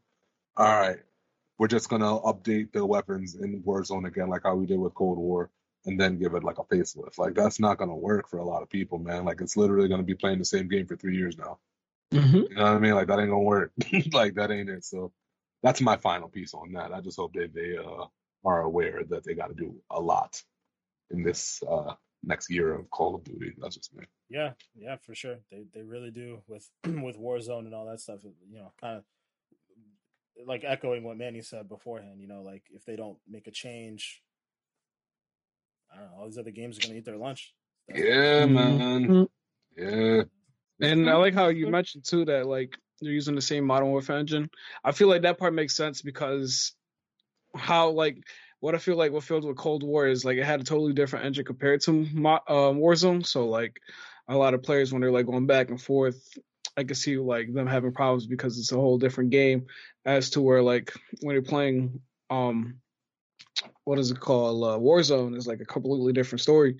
[0.57, 0.99] all right,
[1.57, 5.17] we're just gonna update the weapons in Warzone again, like how we did with Cold
[5.17, 5.49] War,
[5.85, 7.17] and then give it like a facelift.
[7.17, 9.25] Like that's not gonna work for a lot of people, man.
[9.25, 11.59] Like it's literally gonna be playing the same game for three years now.
[12.13, 12.35] Mm-hmm.
[12.35, 12.95] You know what I mean?
[12.95, 13.71] Like that ain't gonna work.
[14.13, 14.85] like that ain't it.
[14.85, 15.11] So
[15.63, 16.93] that's my final piece on that.
[16.93, 18.05] I just hope that they uh,
[18.43, 20.41] are aware that they got to do a lot
[21.09, 23.53] in this uh, next year of Call of Duty.
[23.57, 24.05] That's just me.
[24.29, 25.37] Yeah, yeah, for sure.
[25.51, 28.19] They they really do with with Warzone and all that stuff.
[28.23, 29.03] You know, kind of
[30.45, 32.19] like echoing what Manny said beforehand.
[32.19, 34.21] You know, like if they don't make a change,
[35.93, 36.17] I don't know.
[36.19, 37.53] All these other games are going to eat their lunch.
[37.93, 38.79] yeah, man.
[38.79, 39.23] Mm-hmm.
[39.77, 40.23] Yeah.
[40.81, 44.17] And I like how you mentioned too that like they're using the same Modern Warfare
[44.17, 44.49] engine.
[44.83, 46.73] I feel like that part makes sense because
[47.55, 48.17] how like
[48.59, 50.93] what I feel like what filled with Cold War is like it had a totally
[50.93, 53.25] different engine compared to uh, Warzone.
[53.25, 53.79] So like
[54.27, 56.37] a lot of players when they're like going back and forth,
[56.77, 59.67] I can see like them having problems because it's a whole different game
[60.05, 62.79] as to where like when you're playing um
[63.83, 64.63] what is it called?
[64.63, 66.77] Uh, Warzone is like a completely different story,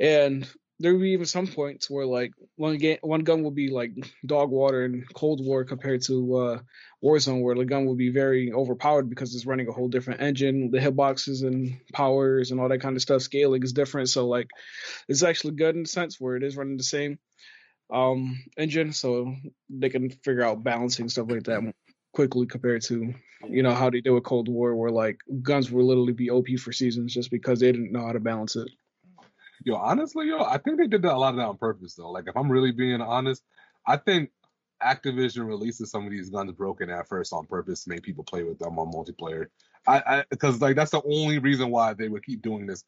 [0.00, 0.48] and
[0.80, 3.92] there will be even some points where like one game one gun will be like
[4.24, 6.58] dog water in Cold War compared to uh,
[7.02, 10.70] Warzone, where the gun will be very overpowered because it's running a whole different engine,
[10.70, 13.22] the hitboxes and powers and all that kind of stuff.
[13.22, 14.48] Scaling is different, so like
[15.08, 17.18] it's actually good in the sense where it is running the same
[17.90, 19.34] um engine, so
[19.70, 21.74] they can figure out balancing stuff like that
[22.12, 23.14] quickly compared to
[23.48, 26.48] you know how they did with Cold War, where like guns will literally be OP
[26.58, 28.68] for seasons just because they didn't know how to balance it.
[29.64, 32.10] Yo, honestly, yo, I think they did that a lot of that on purpose though.
[32.10, 33.42] Like if I'm really being honest,
[33.86, 34.30] I think
[34.82, 38.44] Activision releases some of these guns broken at first on purpose to make people play
[38.44, 39.46] with them on multiplayer.
[39.86, 42.84] I because like that's the only reason why they would keep doing this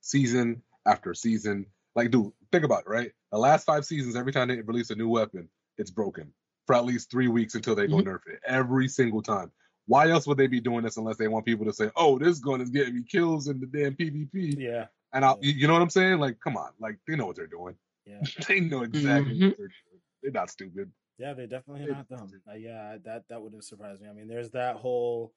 [0.00, 1.66] season after season.
[1.94, 3.12] Like, dude, think about it, right?
[3.32, 6.32] The last five seasons, every time they release a new weapon, it's broken
[6.66, 8.08] for at least three weeks until they go mm-hmm.
[8.08, 8.40] nerf it.
[8.46, 9.50] Every single time.
[9.86, 12.38] Why else would they be doing this unless they want people to say, "Oh, this
[12.38, 14.56] gun is getting me kills in the damn PvP"?
[14.56, 14.86] Yeah.
[15.12, 16.20] And I, you know what I'm saying?
[16.20, 17.74] Like, come on, like they know what they're doing.
[18.06, 18.20] Yeah.
[18.48, 19.46] they know exactly mm-hmm.
[19.48, 20.00] what they're doing.
[20.22, 20.92] They're not stupid.
[21.18, 22.30] Yeah, they definitely not dumb.
[22.48, 24.08] Uh, yeah, that that wouldn't surprised me.
[24.08, 25.34] I mean, there's that whole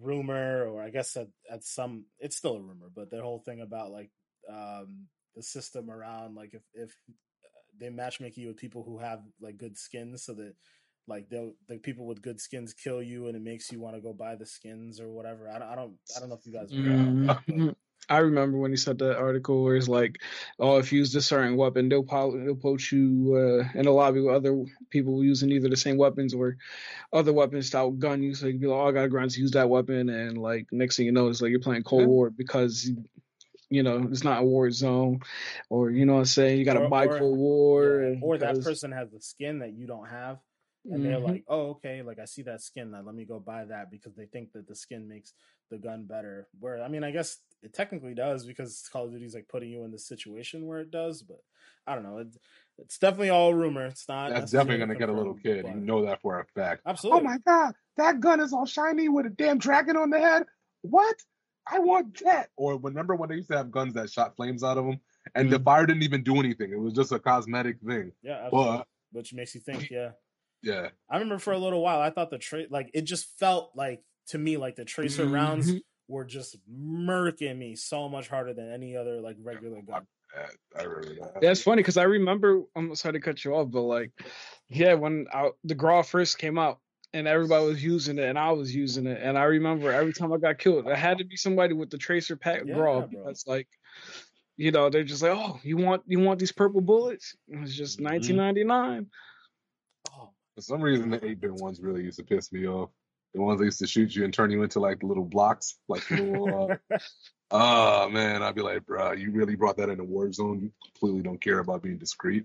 [0.00, 3.60] rumor, or I guess at, at some, it's still a rumor, but the whole thing
[3.60, 4.10] about like
[4.50, 9.20] um the system around like if if uh, they matchmake you with people who have
[9.40, 10.54] like good skins, so that
[11.06, 14.00] like the the people with good skins kill you, and it makes you want to
[14.00, 15.48] go buy the skins or whatever.
[15.48, 16.70] I don't, I don't, I don't know if you guys.
[16.72, 17.70] Mm-hmm.
[18.08, 20.20] I remember when he said that article where it's like,
[20.58, 23.90] oh, if you use this certain weapon, they'll probably they'll poach you uh, in a
[23.90, 26.56] lobby with other people using either the same weapons or
[27.12, 28.34] other weapons to outgun you.
[28.34, 30.96] So you can be like, oh, I got to use that weapon, and like next
[30.96, 32.90] thing you know, it's like you're playing Cold War because
[33.70, 35.20] you know it's not a war zone,
[35.70, 38.62] or you know what I'm saying, you got to buy Cold War, yeah, or that
[38.62, 40.38] person has a skin that you don't have
[40.84, 41.04] and mm-hmm.
[41.04, 42.90] they're like, "Oh, okay, like I see that skin.
[42.90, 45.32] Now let me go buy that because they think that the skin makes
[45.70, 49.34] the gun better." Where I mean, I guess it technically does because Call of Duty's
[49.34, 51.40] like putting you in the situation where it does, but
[51.86, 52.18] I don't know.
[52.18, 52.36] It,
[52.78, 53.86] it's definitely all rumor.
[53.86, 54.30] It's not.
[54.30, 55.64] That's definitely gonna get a little kid.
[55.66, 56.82] You know that for a fact.
[56.86, 57.20] Absolutely.
[57.20, 60.44] Oh my god, that gun is all shiny with a damn dragon on the head.
[60.82, 61.16] What?
[61.70, 62.50] I want that.
[62.56, 65.00] Or remember when they used to have guns that shot flames out of them,
[65.34, 65.58] and mm-hmm.
[65.58, 66.72] the fire didn't even do anything.
[66.72, 68.12] It was just a cosmetic thing.
[68.22, 68.76] Yeah, absolutely.
[68.78, 70.10] but which makes you think, yeah.
[70.62, 70.88] Yeah.
[71.10, 74.02] I remember for a little while I thought the tra- like it just felt like
[74.28, 75.34] to me like the tracer mm-hmm.
[75.34, 75.72] rounds
[76.08, 80.06] were just murking me so much harder than any other like regular gun.
[80.76, 81.40] I remember that.
[81.40, 82.62] That's funny because I remember.
[82.74, 84.10] I'm sorry to cut you off, but like,
[84.68, 86.80] yeah, when I, the Grau first came out
[87.14, 90.32] and everybody was using it and I was using it, and I remember every time
[90.32, 93.44] I got killed, it had to be somebody with the tracer pack yeah, Grau because
[93.46, 93.68] like,
[94.56, 97.36] you know, they're just like, oh, you want you want these purple bullets?
[97.48, 99.06] It was just 1999.
[99.06, 100.24] Mm-hmm.
[100.56, 102.90] For some reason, the 8 bit ones really used to piss me off.
[103.32, 106.08] The ones that used to shoot you and turn you into like little blocks, like
[106.10, 106.70] little.
[106.90, 106.98] Uh,
[107.52, 110.62] oh man, I'd be like, bro, you really brought that into Warzone.
[110.62, 112.44] You completely don't care about being discreet.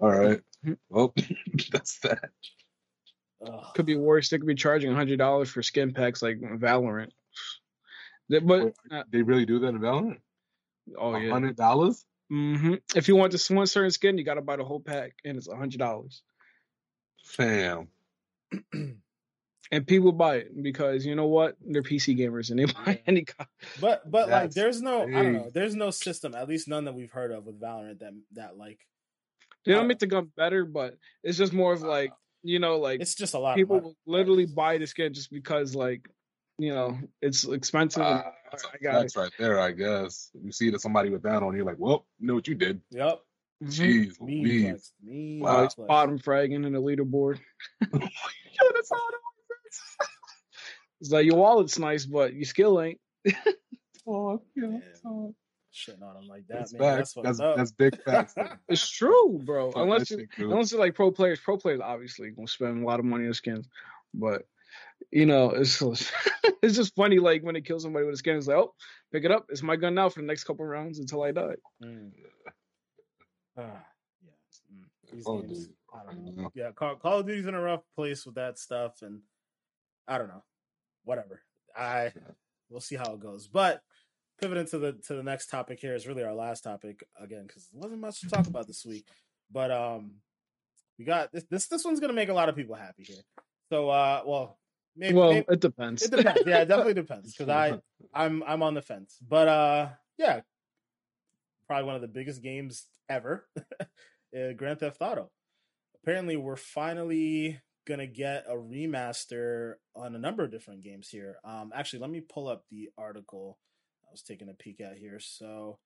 [0.00, 0.74] All right, mm-hmm.
[0.88, 1.14] well,
[1.72, 2.30] that's that.
[3.74, 4.28] Could be worse.
[4.28, 7.10] They could be charging hundred dollars for skin packs like Valorant.
[8.28, 10.18] But uh, they really do that in Valorant.
[10.98, 12.04] Oh yeah, hundred dollars.
[12.32, 12.74] Mm-hmm.
[12.94, 15.36] If you want this one certain skin, you got to buy the whole pack, and
[15.36, 16.22] it's hundred dollars.
[17.24, 17.88] Fam.
[19.72, 21.56] and people buy it because you know what?
[21.60, 23.26] They're PC gamers and they buy any.
[23.80, 25.50] But but That's like, there's no I don't know.
[25.52, 28.78] There's no system, at least none that we've heard of with Valorant that that like.
[29.64, 33.00] They don't make the gun better, but it's just more of like you know like
[33.00, 33.56] it's just a lot.
[33.56, 36.08] People will literally buy the skin just because like
[36.58, 38.02] you know it's expensive.
[38.02, 40.30] Uh, that's, that's right there, I guess.
[40.42, 42.80] You see that somebody with that on, you're like, well, you know what you did.
[42.90, 43.20] Yep.
[43.64, 45.64] Jeez, mean mean wow.
[45.64, 47.38] It's bottom fragging in the leaderboard.
[47.92, 49.08] Yo, that's all
[51.00, 53.00] It's like your wallet's nice, but your skill ain't.
[54.06, 54.78] oh, yeah.
[55.76, 56.98] Shitting on him like that, that's man.
[56.98, 57.14] Facts.
[57.22, 58.34] That's, that's, that's big facts.
[58.68, 59.72] it's true, bro.
[59.76, 63.04] unless you, unless you're like pro players, pro players obviously gonna spend a lot of
[63.04, 63.68] money on skins,
[64.14, 64.46] but
[65.10, 65.82] you know, it's
[66.62, 67.18] it's just funny.
[67.18, 68.74] Like when they kill somebody with a skin, it's like, oh,
[69.12, 69.46] pick it up.
[69.50, 71.56] It's my gun now for the next couple rounds until I die.
[71.82, 72.10] Mm.
[73.58, 73.62] Uh,
[74.24, 74.30] yeah.
[74.72, 75.12] Mm.
[75.12, 76.50] These games, I don't know.
[76.54, 79.20] Yeah, Call, Call of Duty's in a rough place with that stuff, and
[80.08, 80.42] I don't know.
[81.04, 81.42] Whatever.
[81.76, 82.12] I
[82.70, 83.46] we'll see how it goes.
[83.46, 83.82] But
[84.40, 87.68] pivoting to the to the next topic here is really our last topic again because
[87.68, 89.06] there wasn't much to talk about this week.
[89.50, 90.16] But um,
[90.98, 91.44] we got this.
[91.50, 93.22] This this one's gonna make a lot of people happy here.
[93.70, 94.58] So uh, well,
[94.96, 95.14] maybe.
[95.14, 96.02] Well, maybe, it depends.
[96.02, 96.42] It depends.
[96.46, 97.80] Yeah, it definitely depends because I
[98.14, 99.16] I'm I'm on the fence.
[99.26, 100.40] But uh, yeah,
[101.66, 105.30] probably one of the biggest games ever, uh, Grand Theft Auto.
[106.02, 111.36] Apparently, we're finally gonna get a remaster on a number of different games here.
[111.44, 113.58] Um, actually, let me pull up the article
[114.08, 115.18] I was taking a peek at here.
[115.20, 115.78] So,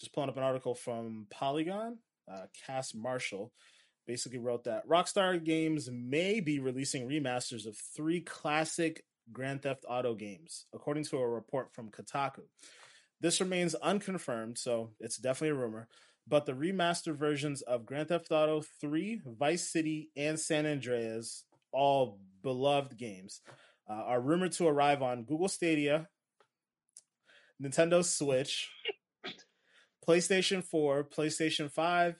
[0.00, 1.98] just pulling up an article from Polygon.
[2.30, 3.52] Uh, Cass Marshall
[4.06, 10.14] basically wrote that Rockstar Games may be releasing remasters of three classic Grand Theft Auto
[10.14, 12.42] games, according to a report from Kotaku.
[13.20, 15.88] This remains unconfirmed, so it's definitely a rumor.
[16.26, 22.18] But the remastered versions of Grand Theft Auto 3, Vice City, and San Andreas, all
[22.42, 23.40] beloved games,
[23.88, 26.08] uh, are rumored to arrive on Google Stadia,
[27.62, 28.70] Nintendo Switch,
[30.06, 32.14] PlayStation 4, PlayStation 5,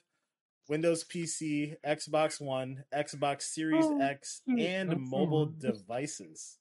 [0.68, 6.58] Windows PC, Xbox One, Xbox Series oh, X, and mobile devices.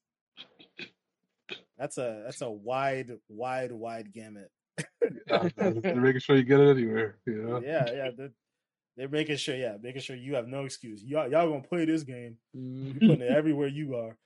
[1.77, 4.49] That's a that's a wide, wide, wide gamut.
[5.29, 7.17] yeah, they're making sure you get it anywhere.
[7.25, 7.61] You know?
[7.63, 8.09] Yeah, yeah.
[8.17, 8.31] They're,
[8.95, 11.03] they're, making sure, yeah, making sure you have no excuse.
[11.03, 12.37] Y'all, y'all gonna play this game.
[12.55, 12.99] Mm-hmm.
[12.99, 14.17] Putting it everywhere you are.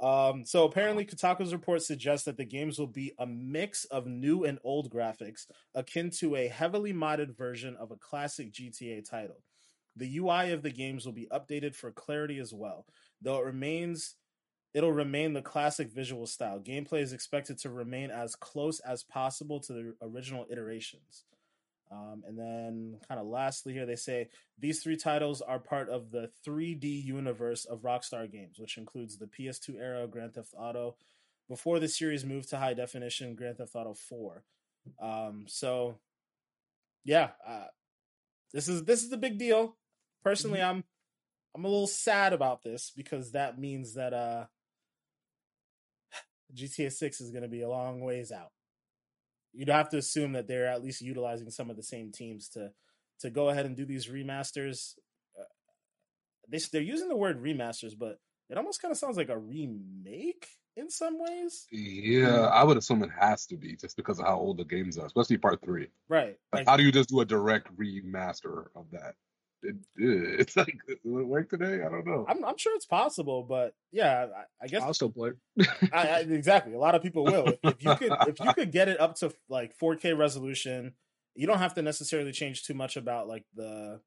[0.00, 4.44] Um, so apparently, Kotaku's report suggests that the games will be a mix of new
[4.44, 9.42] and old graphics, akin to a heavily modded version of a classic GTA title.
[9.96, 12.86] The UI of the games will be updated for clarity as well,
[13.22, 14.16] though it remains
[14.74, 16.58] it'll remain the classic visual style.
[16.58, 21.24] Gameplay is expected to remain as close as possible to the original iterations.
[21.94, 24.28] Um, and then, kind of lastly, here they say
[24.58, 29.26] these three titles are part of the 3D universe of Rockstar games, which includes the
[29.26, 30.96] PS2 era Grand Theft Auto,
[31.48, 34.42] before the series moved to high definition Grand Theft Auto 4.
[35.00, 35.98] Um, so,
[37.04, 37.66] yeah, uh,
[38.52, 39.76] this is this is a big deal.
[40.24, 40.78] Personally, Mm-hmm.
[40.78, 40.84] I'm
[41.54, 44.46] I'm a little sad about this because that means that uh,
[46.54, 48.50] GTA 6 is going to be a long ways out.
[49.54, 52.72] You'd have to assume that they're at least utilizing some of the same teams to
[53.20, 54.94] to go ahead and do these remasters.
[55.38, 55.44] Uh,
[56.48, 58.18] they they're using the word remasters, but
[58.50, 61.66] it almost kind of sounds like a remake in some ways.
[61.70, 64.98] Yeah, I would assume it has to be just because of how old the games
[64.98, 65.88] are, especially part three.
[66.08, 66.36] Right.
[66.52, 69.14] Like, Like, how do you just do a direct remaster of that?
[69.64, 71.82] It, it's like, will it work today?
[71.84, 72.26] I don't know.
[72.28, 75.32] I'm I'm sure it's possible, but yeah, I, I guess I'll still play.
[75.92, 76.74] I, I, exactly.
[76.74, 77.50] A lot of people will.
[77.50, 80.94] If, if you could, if you could get it up to like 4K resolution,
[81.34, 84.00] you don't have to necessarily change too much about like the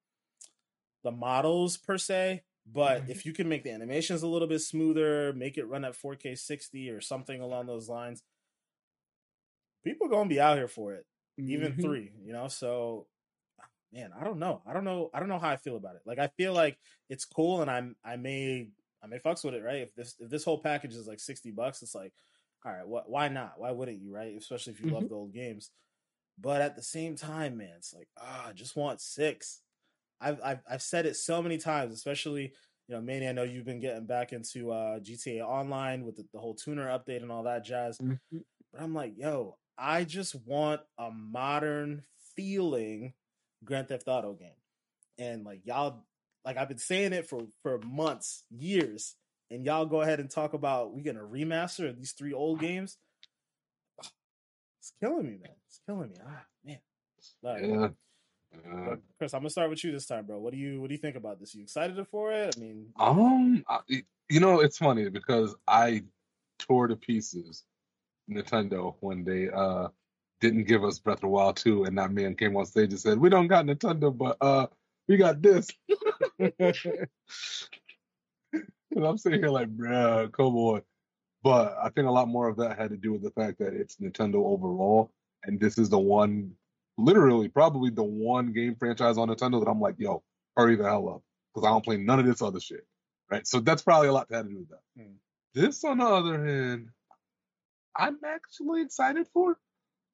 [1.03, 2.43] the models per se.
[2.65, 3.09] But Mhm.
[3.09, 6.35] if you can make the animations a little bit smoother, make it run at 4K
[6.35, 8.23] 60 or something along those lines,
[9.83, 11.05] people gonna be out here for it.
[11.45, 11.81] Even Mhm.
[11.81, 12.47] three, you know.
[12.47, 13.07] So,
[13.91, 14.61] man, I don't know.
[14.65, 15.09] I don't know.
[15.13, 16.01] I don't know how I feel about it.
[16.05, 18.71] Like, I feel like it's cool, and I'm I may
[19.03, 19.81] I may fucks with it, right?
[19.83, 22.13] If this if this whole package is like sixty bucks, it's like,
[22.65, 23.09] all right, what?
[23.09, 23.59] Why not?
[23.59, 24.35] Why wouldn't you, right?
[24.37, 25.09] Especially if you love Mhm.
[25.09, 25.71] the old games.
[26.37, 29.61] But at the same time, man, it's like, ah, I just want six.
[30.21, 32.53] I've I've I've said it so many times, especially
[32.87, 33.27] you know, Manny.
[33.27, 36.87] I know you've been getting back into uh, GTA Online with the, the whole tuner
[36.87, 37.99] update and all that jazz.
[37.99, 38.43] Mhm.
[38.71, 43.13] But I'm like, yo, I just want a modern feeling
[43.63, 44.49] Grand Theft Auto game.
[45.17, 46.03] And like y'all
[46.45, 49.15] like I've been saying it for for months, years,
[49.51, 52.97] and y'all go ahead and talk about we gonna remaster these three old games.
[54.79, 55.51] It's killing me, man.
[55.67, 56.15] It's killing me.
[56.25, 56.79] Ah, man.
[57.43, 57.65] Right.
[57.65, 57.87] Yeah.
[58.55, 60.39] Uh, Chris, I'm gonna start with you this time, bro.
[60.39, 61.53] What do you what do you think about this?
[61.53, 62.55] You excited for it?
[62.55, 63.79] I mean, um, I,
[64.29, 66.03] you know, it's funny because I
[66.59, 67.63] tore to pieces
[68.29, 69.89] Nintendo when they uh
[70.39, 72.99] didn't give us Breath of the Wild 2 and that man came on stage and
[72.99, 74.67] said, We don't got Nintendo, but uh
[75.07, 75.67] we got this.
[78.97, 80.81] And I'm sitting here like, bruh, come on.
[81.43, 83.73] But I think a lot more of that had to do with the fact that
[83.73, 85.11] it's Nintendo overall,
[85.43, 86.51] and this is the one,
[86.97, 90.23] literally, probably the one game franchise on Nintendo that I'm like, yo,
[90.55, 91.21] hurry the hell up,
[91.53, 92.85] because I don't play none of this other shit,
[93.29, 93.45] right?
[93.45, 94.81] So that's probably a lot to have to do with that.
[94.97, 95.13] Hmm.
[95.53, 96.89] This, on the other hand,
[97.95, 99.57] I'm actually excited for.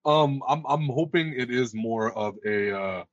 [0.05, 3.03] Um, I'm I'm hoping it is more of a uh,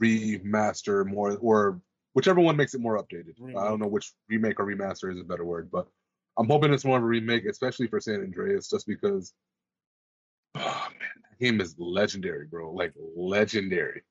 [0.00, 1.80] remaster, more or
[2.14, 3.34] whichever one makes it more updated.
[3.56, 5.86] I don't know which remake or remaster is a better word, but
[6.36, 9.32] I'm hoping it's more of a remake, especially for San Andreas, just because.
[10.54, 12.72] Oh man, that game is legendary, bro.
[12.72, 14.02] Like legendary.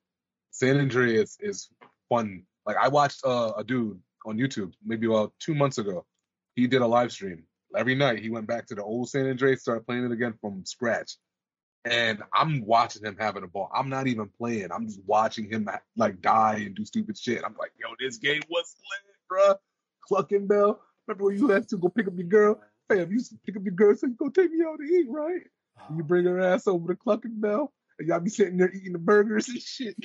[0.50, 1.68] San Andreas is
[2.08, 2.42] fun.
[2.66, 6.04] Like I watched uh, a dude on YouTube maybe about two months ago.
[6.56, 7.44] He did a live stream
[7.76, 8.18] every night.
[8.18, 11.16] He went back to the old San Andreas, started playing it again from scratch.
[11.84, 13.70] And I'm watching him having a ball.
[13.74, 14.70] I'm not even playing.
[14.70, 17.42] I'm just watching him like die and do stupid shit.
[17.44, 19.56] I'm like, yo, this game was lit, bruh.
[20.06, 20.80] Clucking Bell.
[21.06, 22.60] Remember when you had to go pick up your girl?
[22.88, 24.84] Fam, you used to pick up your girl, so you go take me out to
[24.84, 25.42] eat, right?
[25.88, 26.06] And you oh.
[26.06, 29.48] bring her ass over to Clucking Bell, and y'all be sitting there eating the burgers
[29.48, 29.96] and shit.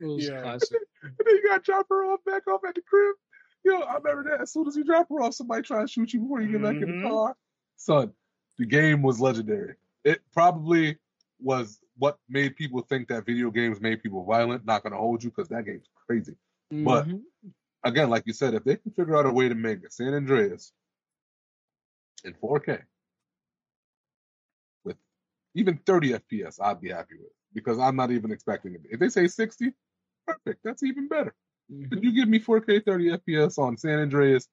[0.00, 0.42] It was Yeah.
[0.42, 0.80] classic.
[1.02, 3.16] and then you gotta drop her off back off at the crib.
[3.64, 4.40] Yo, I remember that.
[4.40, 6.62] As soon as you drop her off, somebody try to shoot you before you get
[6.62, 7.08] back in the mm-hmm.
[7.08, 7.36] car.
[7.76, 8.12] Son,
[8.60, 9.74] the game was legendary.
[10.04, 10.98] It probably
[11.40, 14.66] was what made people think that video games made people violent.
[14.66, 16.36] Not gonna hold you because that game's crazy.
[16.70, 17.22] But- Mhm.
[17.82, 20.12] Again, like you said, if they can figure out a way to make a San
[20.12, 20.74] Andreas
[22.24, 22.84] in 4K
[24.84, 24.98] with
[25.54, 28.82] even 30 FPS, I'd be happy with because I'm not even expecting it.
[28.90, 29.72] If they say 60,
[30.26, 30.62] perfect.
[30.62, 31.34] That's even better.
[31.72, 31.96] Mhm.
[31.96, 34.46] If you give me 4K 30 FPS on San Andreas,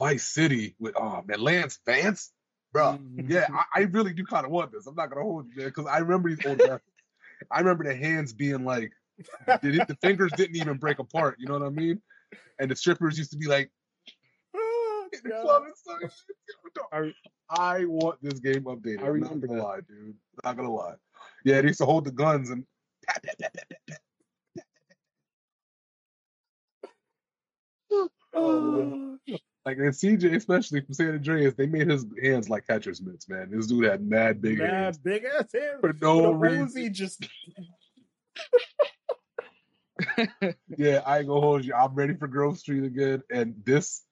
[0.00, 2.32] Vice City with oh man, Lance Vance,
[2.76, 2.98] bro.
[2.98, 3.30] Mhm.
[3.30, 4.86] Yeah, I, I really do kind of want this.
[4.86, 6.60] I'm not gonna hold you there because I remember these old.
[7.50, 8.92] I remember the hands being like,
[9.62, 11.36] the, the fingers didn't even break apart.
[11.38, 12.00] You know what I mean?
[12.58, 13.70] And the strippers used to be like,
[14.54, 15.42] in the God.
[15.42, 16.24] club and stuff.
[16.92, 17.14] I-
[17.48, 19.02] I want this game updated.
[19.02, 19.64] I I'm not remember gonna that.
[19.64, 20.16] lie, dude.
[20.42, 20.94] Not gonna lie.
[21.44, 22.66] Yeah, they used to hold the guns and.
[28.34, 29.15] Oh,
[29.66, 33.50] Like in CJ, especially from San Andreas, they made his hands like catcher's mitts, man.
[33.50, 35.80] This dude had mad big mad hands big ass hands.
[35.80, 36.68] for no the reason.
[36.68, 37.28] Uzi just
[40.78, 41.74] yeah, I ain't gonna hold you.
[41.74, 44.02] I'm ready for Grove Street again, and this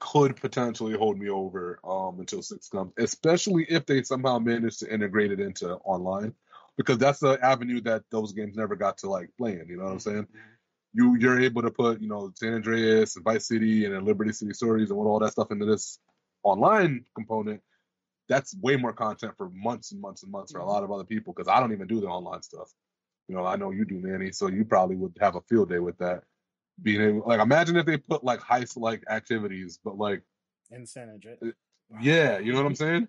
[0.00, 4.92] could potentially hold me over um until six comes, especially if they somehow manage to
[4.92, 6.34] integrate it into online,
[6.76, 9.66] because that's the avenue that those games never got to like playing.
[9.68, 10.26] You know what I'm saying?
[10.96, 14.54] You you're able to put you know San Andreas and Vice City and Liberty City
[14.54, 15.98] Stories and all that stuff into this
[16.42, 17.60] online component.
[18.28, 21.04] That's way more content for months and months and months for a lot of other
[21.04, 22.72] people because I don't even do the online stuff.
[23.28, 25.78] You know, I know you do, Manny, so you probably would have a field day
[25.78, 26.22] with that.
[26.82, 30.22] Being able, like, imagine if they put like heist like activities, but like
[30.70, 31.38] in San Andreas.
[31.42, 31.50] Uh,
[32.00, 33.08] yeah, you know what I'm saying?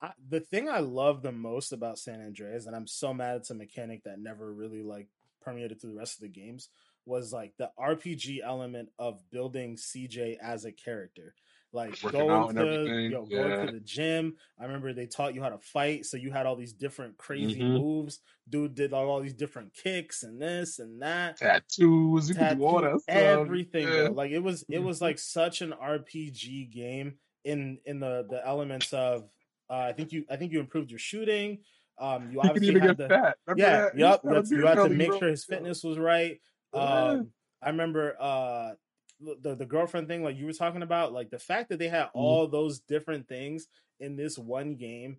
[0.00, 3.50] I, the thing I love the most about San Andreas, and I'm so mad it's
[3.50, 5.08] a mechanic that never really like
[5.40, 6.68] permeated through the rest of the games,
[7.06, 11.34] was like the RPG element of building CJ as a character
[11.74, 13.38] like going to yo, yeah.
[13.48, 14.36] going to the gym.
[14.60, 17.60] I remember they taught you how to fight, so you had all these different crazy
[17.60, 17.80] Mhm.
[17.80, 18.20] moves.
[18.46, 21.38] Dude did like, all these different kicks and this and that.
[21.38, 24.08] tattoos, you do all that everything, Yeah.
[24.12, 25.02] Like it was it was Mhm.
[25.02, 29.30] like such an RPG game in in the the elements of
[29.70, 31.64] uh, I think you I think you improved your shooting.
[31.98, 33.38] Um, you You obviously even had fat.
[33.56, 33.96] Yeah, that?
[33.96, 34.10] Yep.
[34.10, 35.18] used to have a That's, you had to make bro.
[35.20, 36.38] sure his fitness was right.
[36.74, 38.74] Um, I remember uh,
[39.20, 42.10] the the girlfriend thing, like you were talking about, like the fact that they had
[42.14, 42.14] Mm-hmm.
[42.14, 43.68] all those different things
[44.00, 45.18] in this one game,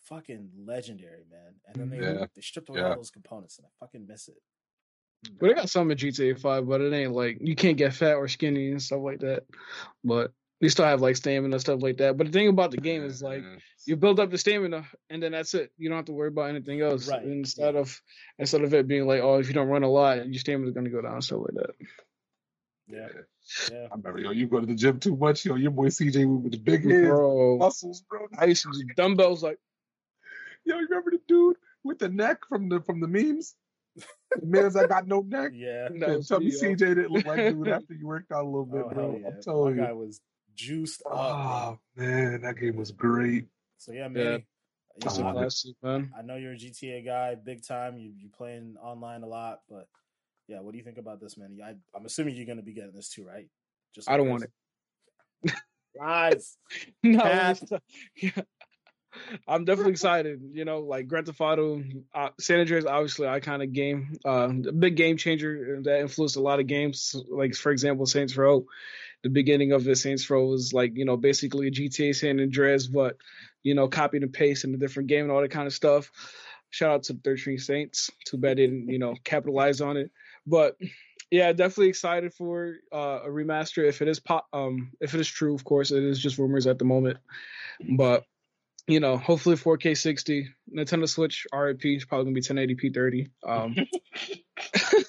[0.00, 1.54] fucking legendary, man.
[1.66, 2.26] And then they Yeah.
[2.34, 2.88] they stripped away Yeah.
[2.88, 4.38] all those components, and I fucking miss it.
[5.38, 8.14] But they got some in GTA Five, but it ain't like you can't get fat
[8.14, 9.44] or skinny and stuff like that.
[10.02, 12.16] But they still have like stamina and stuff like that.
[12.16, 13.56] But the thing about the game is like Yeah.
[13.86, 15.72] you build up the stamina and then that's it.
[15.78, 17.08] You don't have to worry about anything else.
[17.08, 17.80] Right, Instead yeah.
[17.80, 18.00] of
[18.38, 20.90] instead of it being like, oh, if you don't run a lot, your stamina's gonna
[20.90, 21.70] go down and stuff like that.
[22.88, 23.08] Yeah,
[23.70, 23.86] yeah.
[23.92, 26.52] I remember, yo, you go to the gym too much, yo, your boy CJ with
[26.52, 28.26] the big hands, Bro, muscles, bro.
[28.36, 29.58] I used to do dumbbells like
[30.66, 33.54] Yo, you remember the dude with the neck from the from the memes?
[33.96, 35.52] The man's I got no neck.
[35.54, 35.88] Yeah.
[35.88, 36.52] that Man, was tell me me.
[36.52, 39.18] CJ didn't look like dude after you worked out a little bit, Oh, bro.
[39.20, 39.28] yeah.
[39.28, 39.88] I'm telling My you.
[39.88, 40.20] guy was
[40.60, 41.12] juiced up.
[41.14, 43.46] Oh man, that game was great.
[43.78, 44.44] So yeah, man.
[44.96, 46.12] It's Uh, a classic, man.
[46.18, 47.96] I know you're a GTA guy, big time.
[47.96, 49.86] You you playing online a lot, but
[50.48, 51.58] yeah, what do you think about this, man?
[51.64, 53.46] I, I'm assuming you're gonna be getting this too, right?
[53.94, 54.44] Just I don't like want
[55.44, 55.54] it.
[55.98, 56.56] Lies.
[57.02, 57.24] No,
[58.16, 58.42] yeah.
[59.48, 60.40] I'm definitely excited.
[60.52, 61.82] You know, like Grand Theft Auto,
[62.14, 66.60] uh, San Andreas, obviously iconic game, uh, a big game changer that influenced a lot
[66.60, 67.16] of games.
[67.28, 68.66] Like for example, Saints Row.
[69.22, 72.86] The beginning of it, Saints Row was like you know basically a GTA San Andreas,
[72.86, 73.16] but
[73.62, 76.10] you know copied and paste in a different game and all that kind of stuff.
[76.70, 78.10] Shout out to the 13 Saints.
[78.24, 80.10] Too bad they didn't you know capitalize on it,
[80.46, 80.76] but
[81.30, 85.28] yeah, definitely excited for uh, a remaster if it is pop, um, if it is
[85.28, 85.54] true.
[85.54, 87.18] Of course, it is just rumors at the moment,
[87.96, 88.24] but
[88.86, 90.48] you know, hopefully 4K 60.
[90.76, 93.28] Nintendo Switch RIP is probably gonna be 1080p 30.
[93.46, 93.76] Um,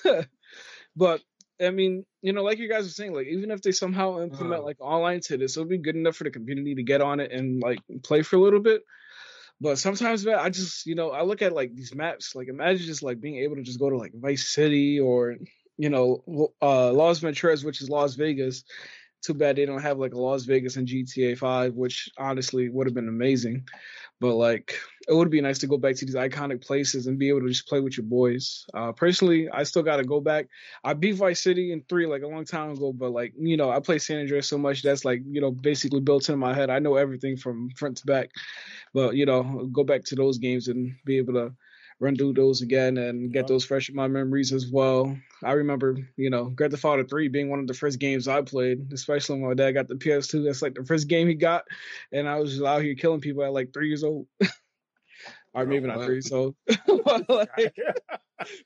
[0.96, 1.22] but
[1.62, 4.62] I mean, you know, like you guys were saying, like even if they somehow implement
[4.62, 4.66] Uh.
[4.66, 7.32] like online to this, it'll be good enough for the community to get on it
[7.32, 8.84] and like play for a little bit.
[9.60, 12.36] But sometimes, man, I just, you know, I look at like these maps.
[12.36, 15.36] Like, imagine just like being able to just go to like Vice City or,
[15.78, 18.64] you know, uh, Las Venturas, which is Las Vegas.
[19.22, 22.88] Too bad they don't have like a Las Vegas and GTA 5, which honestly would
[22.88, 23.66] have been amazing.
[24.20, 24.76] But like,
[25.08, 27.48] it would be nice to go back to these iconic places and be able to
[27.48, 28.66] just play with your boys.
[28.74, 30.48] Uh, personally, I still got to go back.
[30.84, 33.72] I beat Vice City in three like a long time ago, but like, you know,
[33.72, 36.70] I play San Andreas so much that's like, you know, basically built in my head.
[36.70, 38.30] I know everything from front to back.
[38.94, 41.54] But you know, go back to those games and be able to
[42.02, 43.48] run through those again and get Yep.
[43.48, 45.16] those fresh in my memories as well.
[45.44, 48.42] I remember, you know, Grand Theft Auto 3 being one of the first games I
[48.42, 50.44] played, especially when my dad got the PS2.
[50.44, 51.64] That's like the first game he got,
[52.12, 54.28] and I was just out here killing people at like three years old.
[55.54, 56.06] or maybe not what?
[56.06, 56.56] three years old,
[57.30, 57.74] like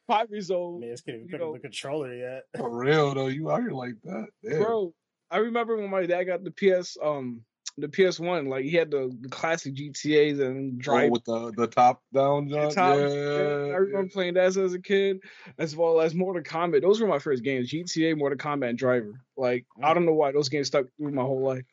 [0.08, 0.82] five years old.
[0.82, 1.50] Man, can't even you pick know.
[1.50, 2.44] up the controller yet.
[2.58, 4.28] For real though, you out here like that.
[4.44, 4.62] Damn.
[4.62, 4.94] Bro,
[5.30, 7.42] I remember when my dad got the PS, um,
[7.78, 11.68] the PS1, like he had the, the classic GTA's and Oh, Drive with the the
[11.68, 12.72] top down jump.
[12.74, 15.20] top- yeah, I remember playing that as a kid,
[15.58, 16.82] as well as Mortal Kombat.
[16.82, 19.20] Those were my first games: GTA, Mortal Kombat, and Driver.
[19.38, 21.66] Like I don't know why those games stuck through my whole life.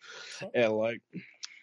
[0.55, 1.01] And like,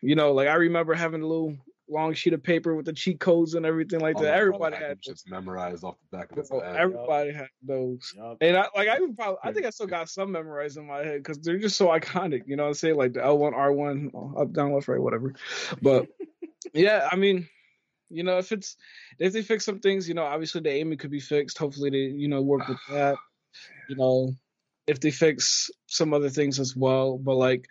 [0.02, 1.58] you know, like I remember having a little
[1.90, 4.34] long sheet of paper with the cheat codes and everything like Oh, that.
[4.36, 5.24] Everybody had had them those.
[5.28, 6.76] memorized off the back of his head.
[6.76, 8.14] Everybody had those.
[8.16, 8.38] Yup.
[8.42, 11.00] And I like I even probably I think I still got some memorized in my
[11.00, 12.44] head because they're just so iconic.
[12.48, 12.96] You know what I'm saying?
[12.96, 15.34] Like the L one, R one, uh, up, down, left, right, whatever.
[15.82, 16.08] But
[16.74, 17.48] yeah, I mean,
[18.10, 18.76] you know, if it's
[19.20, 21.58] if they fix some things, you know, obviously the aiming could be fixed.
[21.58, 23.16] Hopefully they, you know, work with that.
[23.90, 24.34] You know,
[24.88, 27.18] if they fix some other things as well.
[27.18, 27.66] But like,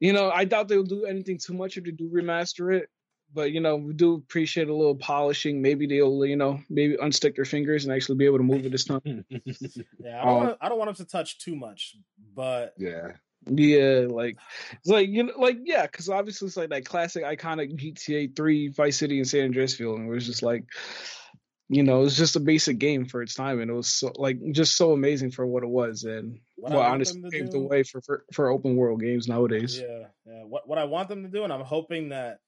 [0.00, 2.88] you know, I doubt they'll do anything too much if they do remaster it.
[3.34, 5.60] But you know, we do appreciate a little polishing.
[5.60, 8.72] Maybe they'll, you know, maybe unstick their fingers and actually be able to move it
[8.72, 9.00] this time.
[9.30, 11.96] yeah, I don't, um, want, I don't want them to touch too much,
[12.34, 13.12] but yeah,
[13.46, 14.38] yeah, like
[14.72, 18.68] it's like you know, like yeah, because obviously it's like that classic iconic GTA Three
[18.68, 20.64] Vice City and San Andreas feeling, where it's just like,
[21.68, 24.38] you know, it's just a basic game for its time, and it was so, like
[24.52, 28.00] just so amazing for what it was, and what well, honestly paved the way for,
[28.00, 29.78] for for open world games nowadays.
[29.78, 30.44] Yeah, yeah.
[30.44, 32.38] What what I want them to do, and I'm hoping that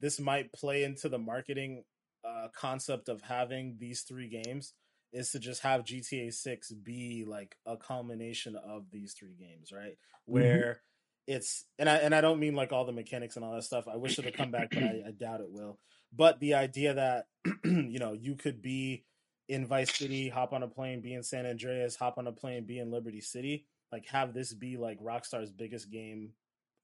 [0.00, 1.84] this might play into the marketing
[2.24, 4.74] uh, concept of having these three games
[5.12, 9.92] is to just have GTA 6 be like a culmination of these three games, right?
[9.92, 10.32] Mm-hmm.
[10.32, 10.80] Where
[11.28, 11.34] mm-hmm.
[11.34, 13.88] it's and I and I don't mean like all the mechanics and all that stuff.
[13.88, 15.78] I wish it would come back, but I, I doubt it will.
[16.14, 17.26] But the idea that
[17.64, 19.04] you know you could be
[19.48, 22.66] in Vice City, hop on a plane, be in San Andreas, hop on a plane,
[22.66, 26.32] be in Liberty City, like have this be like Rockstar's biggest game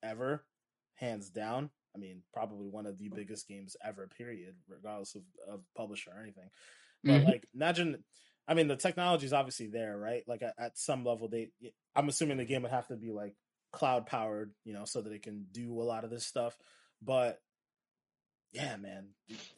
[0.03, 0.47] ever,
[0.95, 1.71] hands down.
[1.95, 6.23] I mean, probably one of the biggest games ever, period, regardless of, of publisher or
[6.23, 6.51] anything.
[7.03, 7.27] But mm-hmm.
[7.27, 8.03] like, imagine,
[8.49, 10.23] I mean, the technology is obviously there, right?
[10.27, 11.51] Like at, at, some level, they,
[11.95, 13.35] I'm assuming the game would have to be like
[13.73, 16.57] cloud powered, you know, so that it can do a lot of this stuff.
[17.03, 17.39] But
[18.55, 19.09] yeah, man,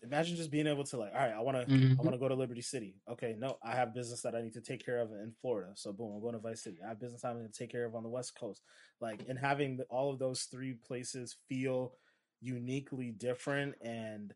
[0.02, 2.00] imagine just being able to like, all right, I want to, mm-hmm.
[2.00, 2.96] I want to go to Liberty City.
[3.10, 5.72] Okay, no, I have business that I need to take care of in Florida.
[5.74, 6.78] So boom, I'm going to Vice City.
[6.84, 8.62] I have business I need to take care of on the West Coast.
[9.00, 11.92] Like, and having the, all of those three places feel
[12.40, 14.34] uniquely different and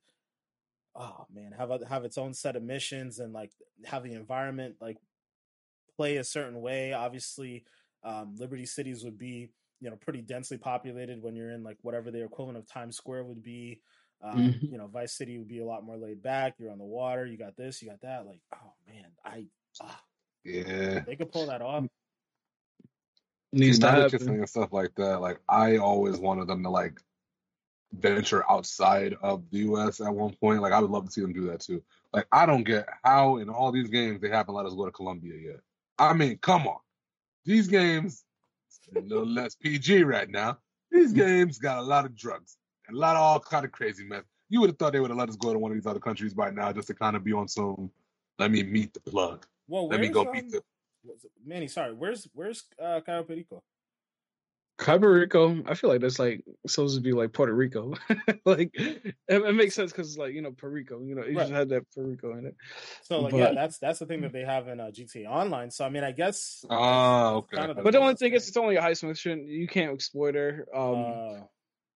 [0.96, 3.52] oh man have a, have its own set of missions and like
[3.84, 4.96] have the environment like
[5.96, 6.92] play a certain way.
[6.92, 7.64] Obviously
[8.02, 12.10] um, liberty cities would be you know pretty densely populated when you're in like whatever
[12.10, 13.80] the equivalent of times square would be.
[14.22, 14.66] Um, mm-hmm.
[14.66, 16.54] you know vice city would be a lot more laid back.
[16.58, 17.26] You're on the water.
[17.26, 17.80] You got this.
[17.82, 18.26] You got that.
[18.26, 19.44] Like oh man i
[19.82, 20.00] ah,
[20.44, 21.00] yeah.
[21.00, 21.84] they could pull that off.
[23.52, 25.20] Needs to happen and stuff like that?
[25.20, 27.00] Like i always wanted them to like
[27.92, 30.62] venture outside of the US at one point.
[30.62, 31.82] Like I would love to see them do that too.
[32.12, 34.92] Like I don't get how in all these games they haven't let us go to
[34.92, 35.60] Colombia yet.
[35.98, 36.78] I mean, come on.
[37.44, 38.24] These games
[38.96, 40.58] a little less PG right now.
[40.90, 42.56] These games got a lot of drugs
[42.88, 44.24] and a lot of all kind of crazy mess.
[44.48, 46.00] You would have thought they would have let us go to one of these other
[46.00, 47.90] countries by now just to kind of be on some
[48.38, 49.46] let me meet the plug.
[49.68, 50.62] Well, let me go um, meet the
[51.44, 53.62] Manny, sorry, where's where's uh Cayo Perico?
[54.80, 57.94] Puerto Rico, I feel like that's like supposed to be like Puerto Rico.
[58.46, 61.34] like it, it, makes sense because it's like you know Puerto Rico, you know, it
[61.34, 61.42] right.
[61.42, 62.56] just had that Puerto Rico in it.
[63.02, 65.70] So like but, yeah, that's that's the thing that they have in uh, GTA Online.
[65.70, 66.64] So I mean, I guess.
[66.70, 67.58] Oh, okay.
[67.58, 69.46] Kind of but the only thing is, it's only a heist mission.
[69.46, 70.66] You can't exploit her.
[70.74, 71.44] Um, uh,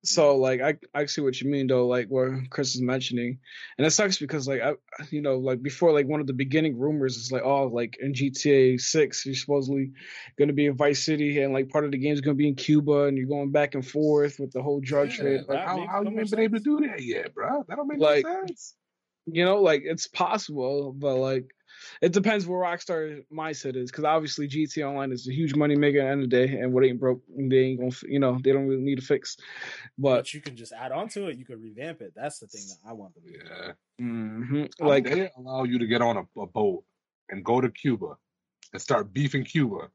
[0.05, 3.39] so like I I see what you mean though, like where Chris is mentioning,
[3.79, 4.75] and it sucks because like I
[5.11, 8.13] you know like before like one of the beginning rumors is like oh like in
[8.13, 9.93] GTA Six you're supposedly
[10.39, 12.39] going to be in Vice City and like part of the game is going to
[12.39, 15.41] be in Cuba and you're going back and forth with the whole drug yeah, trade.
[15.49, 17.65] Like, how how you been able to do that yet, bro?
[17.69, 18.75] That don't make like, sense.
[19.27, 21.54] You know, like it's possible, but like
[22.01, 26.01] it depends where Rockstar mindset is, because obviously GTA Online is a huge money maker
[26.01, 28.39] at the end of the day, and what ain't broke, they ain't gonna, you know,
[28.43, 29.37] they don't really need to fix.
[29.99, 31.39] But, but you can just add on to it.
[31.39, 32.13] You can revamp it.
[32.15, 33.33] That's the thing that I want to do.
[33.33, 34.87] Yeah, mm-hmm.
[34.87, 36.85] like they allow you to get on a, a boat
[37.29, 38.17] and go to Cuba
[38.73, 39.89] and start beefing Cuba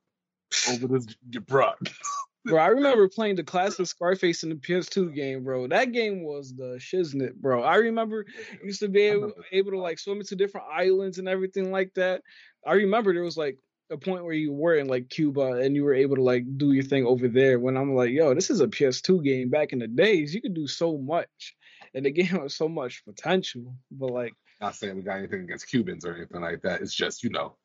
[0.69, 1.05] over this,
[1.45, 1.71] bro.
[2.45, 5.67] bro, I remember playing the classic Scarface in the PS2 game, bro.
[5.67, 7.63] That game was the shiznit, bro.
[7.63, 8.25] I remember
[8.63, 12.21] used to be able, able to like swim into different islands and everything like that.
[12.65, 13.57] I remember there was like
[13.91, 16.71] a point where you were in like Cuba and you were able to like do
[16.71, 17.59] your thing over there.
[17.59, 19.49] When I'm like, yo, this is a PS2 game.
[19.49, 21.55] Back in the days, you could do so much,
[21.93, 23.75] and the game has so much potential.
[23.91, 26.81] But like, not saying we got anything against Cubans or anything like that.
[26.81, 27.55] It's just you know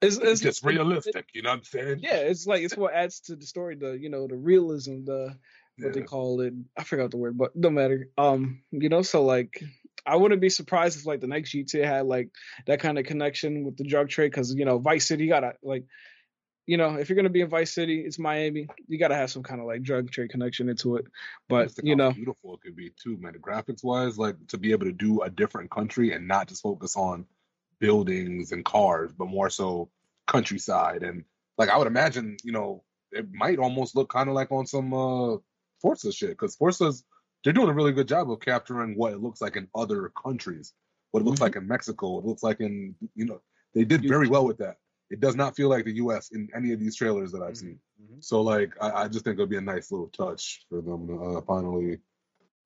[0.00, 1.16] it's, it's just realistic.
[1.16, 2.00] It, you know what I'm saying?
[2.00, 3.76] Yeah, it's like it's what adds to the story.
[3.76, 5.36] The you know the realism, the
[5.78, 5.92] what yeah.
[5.92, 6.54] they call it.
[6.76, 8.08] I forgot the word, but no matter.
[8.18, 9.62] Um, you know, so like
[10.06, 12.30] I wouldn't be surprised if like the next GTA had like
[12.66, 15.54] that kind of connection with the drug trade because you know Vice City you gotta
[15.62, 15.84] like
[16.66, 18.68] you know if you're gonna be in Vice City, it's Miami.
[18.88, 21.06] You gotta have some kind of like drug trade connection into it.
[21.48, 23.34] But you know, beautiful it could be too, man.
[23.34, 26.96] Graphics wise, like to be able to do a different country and not just focus
[26.96, 27.26] on
[27.80, 29.90] buildings and cars, but more so
[30.26, 31.02] countryside.
[31.02, 31.24] And
[31.58, 34.94] like I would imagine, you know, it might almost look kind of like on some
[34.94, 35.36] uh
[35.80, 37.04] Forza shit because Forza's
[37.42, 40.74] they're doing a really good job of capturing what it looks like in other countries,
[41.10, 41.44] what it looks mm-hmm.
[41.44, 43.40] like in Mexico, what it looks like in you know
[43.74, 44.76] they did very well with that.
[45.10, 46.30] It does not feel like the U.S.
[46.30, 47.66] in any of these trailers that I've mm-hmm.
[47.66, 47.80] seen.
[48.02, 48.20] Mm-hmm.
[48.20, 51.24] So like I, I, just think it'll be a nice little touch for them to
[51.24, 51.98] uh, finally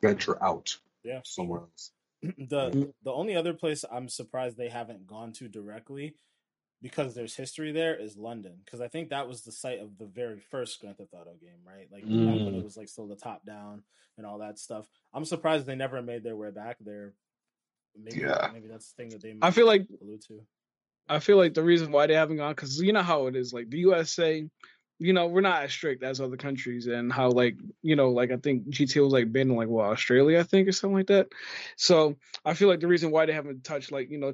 [0.02, 1.20] venture out yeah.
[1.24, 1.92] somewhere else.
[2.38, 6.14] the the only other place I'm surprised they haven't gone to directly
[6.82, 10.06] because there's history there is London because I think that was the site of the
[10.06, 11.88] very first Grand Theft Auto game, right?
[11.90, 12.44] Like mm.
[12.44, 13.82] when it was like still the top down
[14.16, 14.86] and all that stuff.
[15.12, 17.14] I'm surprised they never made their way back there.
[17.96, 18.50] Maybe, yeah.
[18.52, 19.34] maybe that's the thing that they.
[19.40, 20.42] I feel like allude to.
[21.08, 23.52] I feel like the reason why they haven't gone because you know how it is.
[23.52, 24.46] Like the USA,
[24.98, 28.30] you know, we're not as strict as other countries, and how like you know, like
[28.30, 31.08] I think GTA was like banned in like well Australia, I think, or something like
[31.08, 31.28] that.
[31.76, 34.32] So I feel like the reason why they haven't touched like you know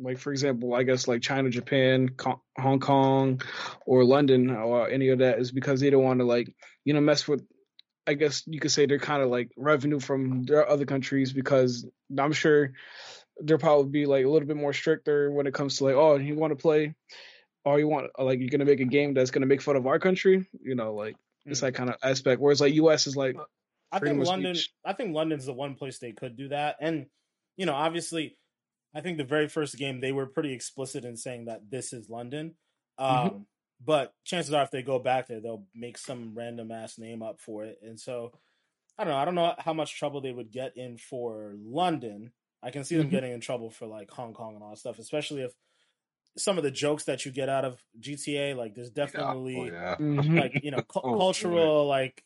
[0.00, 2.10] like for example, I guess like China, Japan,
[2.58, 3.42] Hong Kong,
[3.86, 6.54] or London, or any of that, is because they don't want to like
[6.84, 7.46] you know mess with.
[8.06, 11.86] I guess you could say they're kind of like revenue from their other countries because
[12.18, 12.72] I'm sure
[13.42, 16.16] they'll probably be like a little bit more stricter when it comes to like, oh,
[16.16, 16.94] you want to play,
[17.64, 19.98] or you want like you're gonna make a game that's gonna make fun of our
[19.98, 21.52] country, you know, like mm.
[21.52, 22.40] it's that kind of aspect.
[22.40, 23.06] Whereas like U.S.
[23.06, 23.36] is like,
[23.92, 24.70] I think London, each.
[24.84, 27.06] I think London's the one place they could do that, and
[27.56, 28.36] you know, obviously
[28.94, 32.08] I think the very first game they were pretty explicit in saying that this is
[32.08, 32.54] London.
[32.98, 33.16] Mm-hmm.
[33.16, 33.38] Um, mm-hmm.
[33.84, 37.40] But chances are, if they go back there, they'll make some random ass name up
[37.40, 37.78] for it.
[37.82, 38.32] And so,
[38.96, 39.18] I don't know.
[39.18, 42.32] I don't know how much trouble they would get in for London.
[42.62, 43.14] I can see them mm-hmm.
[43.14, 45.52] getting in trouble for like Hong Kong and all that stuff, especially if
[46.36, 49.60] some of the jokes that you get out of GTA, like there's definitely yeah.
[49.60, 49.96] Oh, yeah.
[49.96, 50.38] Mm-hmm.
[50.38, 51.88] like you know cu- oh, cultural boy.
[51.88, 52.24] like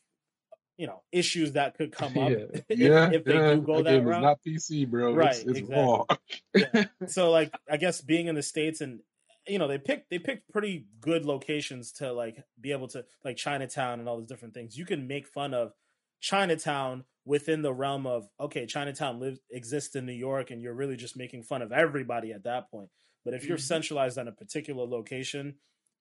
[0.77, 2.37] you know issues that could come up yeah.
[2.69, 4.21] if, yeah, if they do go that, that route.
[4.21, 5.13] not PC, bro.
[5.13, 6.17] Right, it's, it's exactly.
[6.55, 6.85] yeah.
[7.07, 8.99] So like, I guess being in the states and
[9.47, 13.37] you know they picked they picked pretty good locations to like be able to like
[13.37, 14.77] Chinatown and all those different things.
[14.77, 15.73] You can make fun of
[16.21, 20.95] Chinatown within the realm of okay, Chinatown lives exists in New York, and you're really
[20.95, 22.89] just making fun of everybody at that point.
[23.25, 23.63] But if you're mm-hmm.
[23.63, 25.55] centralized on a particular location,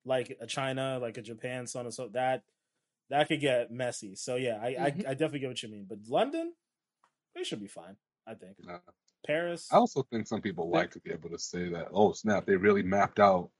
[0.05, 2.45] like a China, like a Japan, so on and so that
[3.11, 4.15] that could get messy.
[4.15, 5.07] So yeah, I, mm-hmm.
[5.07, 5.87] I, I definitely get what you mean.
[5.89, 6.53] But London,
[7.35, 7.97] they should be fine.
[8.27, 8.57] I think.
[8.65, 8.79] Nah.
[9.27, 9.69] Paris.
[9.73, 11.89] I also think some people like to be able to say that.
[11.93, 12.47] Oh snap!
[12.47, 13.51] They really mapped out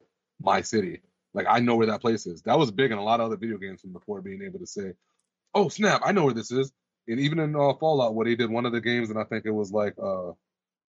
[0.41, 1.03] my city.
[1.35, 2.43] Like I know where that place is.
[2.43, 4.67] That was big in a lot of other video games from before being able to
[4.67, 4.93] say,
[5.55, 6.03] "Oh snap!
[6.05, 6.73] I know where this is."
[7.07, 9.47] And even in uh, Fallout, what he did one of the games, and I think
[9.47, 10.33] it was like uh,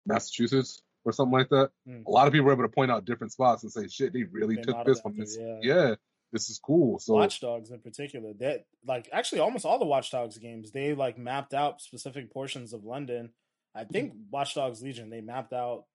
[0.05, 1.71] Massachusetts or something like that.
[1.87, 2.05] Mm.
[2.05, 4.23] A lot of people were able to point out different spots and say, "Shit, they
[4.23, 5.59] really they took this from this." Yeah.
[5.61, 5.95] yeah
[6.31, 6.99] this is cool.
[6.99, 10.93] So Watch Dogs in particular, that like actually almost all the Watch Dogs games, they
[10.93, 13.31] like mapped out specific portions of London.
[13.75, 14.31] I think mm-hmm.
[14.31, 15.85] Watch Dogs Legion, they mapped out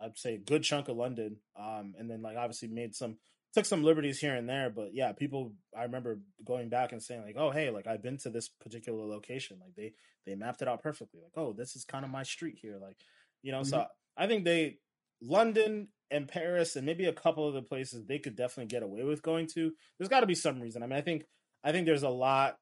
[0.00, 1.36] I'd say a good chunk of London.
[1.58, 3.18] Um and then like obviously made some
[3.52, 7.22] took some liberties here and there, but yeah, people I remember going back and saying
[7.22, 9.94] like, "Oh, hey, like I've been to this particular location." Like they
[10.26, 11.20] they mapped it out perfectly.
[11.22, 12.98] Like, "Oh, this is kind of my street here." Like,
[13.46, 13.68] you know, mm-hmm.
[13.68, 13.86] so
[14.16, 14.78] I think they
[15.22, 19.04] London and Paris and maybe a couple of the places they could definitely get away
[19.04, 19.70] with going to.
[19.96, 20.82] There's got to be some reason.
[20.82, 21.26] I mean, I think
[21.62, 22.56] I think there's a lot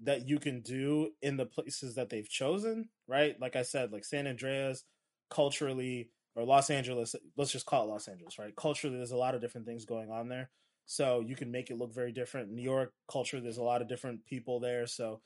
[0.00, 3.40] that you can do in the places that they've chosen, right?
[3.40, 4.82] Like I said, like San Andreas
[5.30, 8.54] culturally or Los Angeles, let's just call it Los Angeles, right?
[8.56, 10.50] Culturally there's a lot of different things going on there.
[10.86, 12.50] So you can make it look very different.
[12.50, 14.88] New York culture, there's a lot of different people there.
[14.88, 15.20] So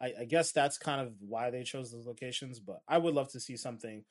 [0.00, 2.60] I, I guess that's kind of why they chose those locations.
[2.60, 4.04] But I would love to see something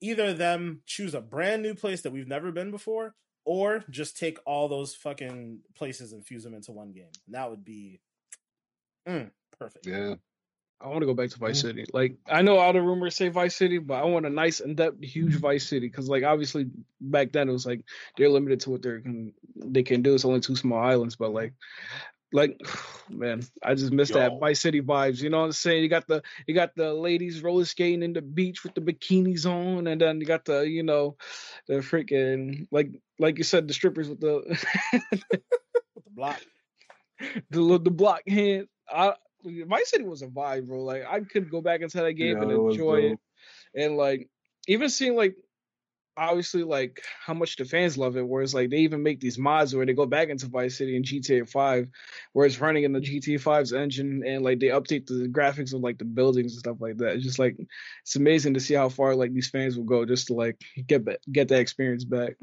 [0.00, 4.38] either them choose a brand new place that we've never been before, or just take
[4.44, 7.10] all those fucking places and fuse them into one game.
[7.26, 8.00] And that would be
[9.08, 9.86] mm, perfect.
[9.86, 10.14] Yeah.
[10.80, 11.86] I want to go back to Vice City.
[11.92, 15.02] Like I know all the rumors say Vice City, but I want a nice, in-depth,
[15.02, 16.66] huge Vice City because, like, obviously
[17.00, 17.84] back then it was like
[18.16, 20.14] they're limited to what they can they can do.
[20.14, 21.54] It's only two small islands, but like
[22.32, 22.60] like
[23.10, 24.18] man, I just missed Yo.
[24.18, 25.20] that Vice City vibes.
[25.20, 25.82] You know what I'm saying?
[25.82, 29.46] You got the you got the ladies roller skating in the beach with the bikinis
[29.46, 31.16] on, and then you got the you know
[31.66, 34.42] the freaking like like you said the strippers with the
[34.92, 36.40] with the block
[37.50, 38.68] the the block hand.
[38.90, 39.14] I
[39.44, 40.82] Vice City was a vibe, bro.
[40.82, 43.18] Like I could go back into that game yeah, and enjoy it,
[43.74, 44.28] and like
[44.66, 45.36] even seeing like
[46.18, 48.26] obviously like how much the fans love it.
[48.26, 51.04] Whereas like they even make these mods where they go back into Vice City and
[51.04, 51.88] GTA Five,
[52.32, 55.80] where it's running in the GTA 5's engine and like they update the graphics of
[55.80, 57.16] like the buildings and stuff like that.
[57.16, 57.56] It's just like
[58.02, 61.04] it's amazing to see how far like these fans will go just to like get
[61.30, 62.36] get that experience back.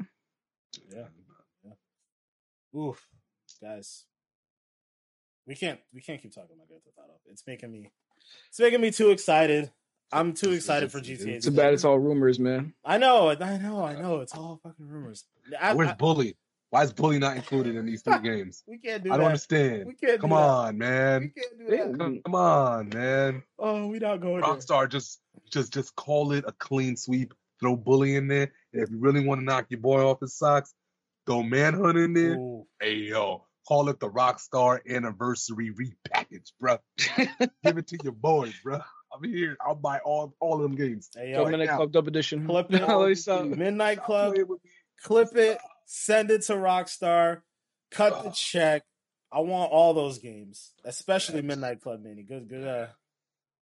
[0.92, 1.06] Yeah.
[1.64, 2.80] yeah.
[2.80, 3.06] Oof,
[3.62, 4.04] guys.
[5.46, 7.14] We can't we can't keep talking about Grand Theft Auto.
[7.26, 7.92] It's making me
[8.48, 9.70] it's making me too excited.
[10.12, 11.42] I'm too excited for GTA.
[11.42, 12.74] Too bad it's all rumors, man.
[12.84, 14.20] I know, I know, I know.
[14.20, 15.24] It's all fucking rumors.
[15.60, 16.36] I, Where's I, Bully?
[16.70, 18.62] Why is Bully not included in these three games?
[18.66, 19.10] we can't do.
[19.10, 19.14] It.
[19.14, 19.86] I don't understand.
[19.86, 20.20] We can't.
[20.20, 21.32] Come on, man.
[21.34, 21.98] We can't do that.
[21.98, 23.42] Come, come on, man.
[23.58, 24.42] Oh, we not going.
[24.42, 24.88] Rockstar, there.
[24.88, 27.34] just, just, just call it a clean sweep.
[27.60, 28.52] Throw Bully in there.
[28.72, 30.74] And if you really want to knock your boy off his socks,
[31.24, 32.34] throw Manhunt in there.
[32.34, 32.66] Ooh.
[32.80, 36.78] Hey yo, call it the Rockstar Anniversary Repackage, bro.
[37.16, 38.80] Give it to your boys, bro.
[39.16, 39.56] I'm here.
[39.64, 41.10] I'll buy all all of them games.
[41.14, 42.46] Hey, yo, Midnight Club Dub Edition.
[42.46, 43.56] Clip it.
[43.56, 44.34] Midnight Club.
[45.02, 45.58] Clip it.
[45.86, 47.40] Send it to Rockstar.
[47.90, 48.82] Cut the check.
[49.32, 52.22] I want all those games, especially Midnight Club Mini.
[52.22, 52.86] Good, good, uh,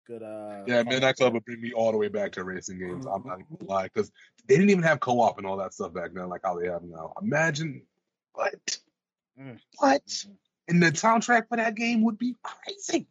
[0.07, 0.23] good.
[0.23, 3.07] Uh, yeah, Midnight Club would bring me all the way back to racing games.
[3.07, 4.11] I'm not even gonna lie because
[4.47, 6.83] they didn't even have co-op and all that stuff back then, like how they have
[6.83, 7.13] now.
[7.21, 7.83] Imagine
[8.33, 8.79] what,
[9.41, 9.59] Mm.
[9.79, 10.25] what,
[10.69, 13.09] and the soundtrack for that game would be crazy.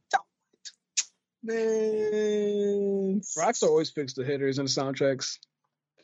[1.44, 5.40] Man, Rockstar always picks the hitters and the soundtracks.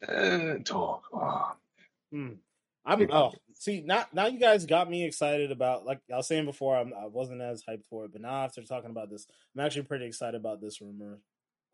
[0.07, 1.03] Uh, talk.
[1.13, 1.53] Oh,
[2.11, 2.33] Hmm.
[2.85, 6.45] I'm oh see now now you guys got me excited about like I was saying
[6.45, 9.63] before I'm, I wasn't as hyped for it but now after talking about this I'm
[9.63, 11.19] actually pretty excited about this rumor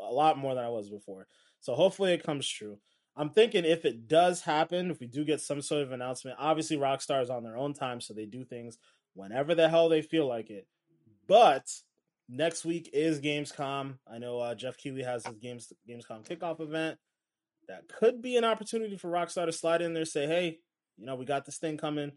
[0.01, 1.28] a lot more than I was before
[1.61, 2.80] so hopefully it comes true
[3.16, 6.78] I'm thinking if it does happen if we do get some sort of announcement obviously
[6.78, 8.78] Rockstar is on their own time so they do things
[9.13, 10.68] whenever the hell they feel like it
[11.28, 11.72] but
[12.28, 16.97] next week is Gamescom I know uh, Geoff Keighley has his games Gamescom kickoff event
[17.67, 20.59] that could be an opportunity for Rockstar to slide in there say hey
[20.97, 22.13] you know, we got this thing coming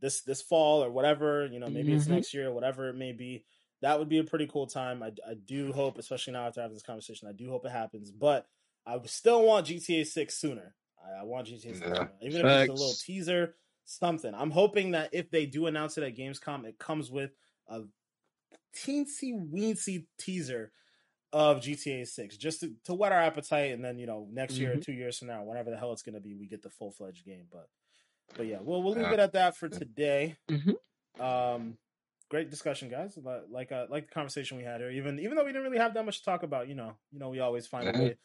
[0.00, 2.14] this this fall or whatever, you know, maybe it's Mhm.
[2.14, 3.44] next year, whatever it may be.
[3.82, 5.02] That would be a pretty cool time.
[5.02, 8.10] I, I do hope, especially now after having this conversation, I do hope it happens.
[8.10, 8.46] But
[8.86, 10.74] I still want GTA 6 sooner.
[11.02, 11.94] I, I want GTA 6 Yeah.
[11.98, 12.14] sooner.
[12.22, 14.34] Even if it's a little teaser, something.
[14.34, 17.32] I'm hoping that if they do announce it at Gamescom, it comes with
[17.68, 17.82] a
[18.76, 20.72] teensy weensy teaser
[21.32, 24.72] of GTA 6 just to, to whet our appetite and then you know next year
[24.72, 24.82] or Mhm.
[24.84, 27.24] two years from now whenever the hell it's going to be we get the full-fledged
[27.24, 27.68] game but
[28.36, 30.74] but yeah we'll, we'll leave it at that for today Mhm.
[31.20, 31.78] um
[32.30, 35.44] great discussion guys Li- like uh, like the conversation we had here even even though
[35.44, 37.66] we didn't really have that much to talk about you know you know we always
[37.66, 38.16] find a way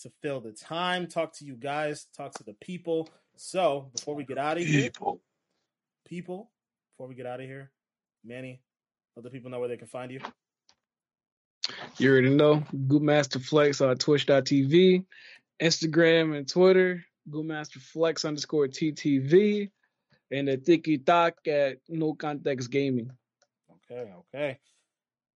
[0.00, 4.24] to fill the time talk to you guys talk to the people so before we
[4.24, 5.20] get out of here people.
[6.04, 6.50] people
[6.92, 7.70] before we get out of here
[8.24, 8.60] manny
[9.16, 10.20] let the people know where they can find you
[11.98, 12.64] You already know.
[12.74, 15.04] Goopmaster Flex on Twitch.tv,
[15.60, 17.04] Instagram and Twitter.
[17.30, 19.70] Goopmaster Flex underscore TTV,
[20.30, 23.10] and the Tiki Talk at No Context Gaming.
[23.90, 24.58] Okay, okay.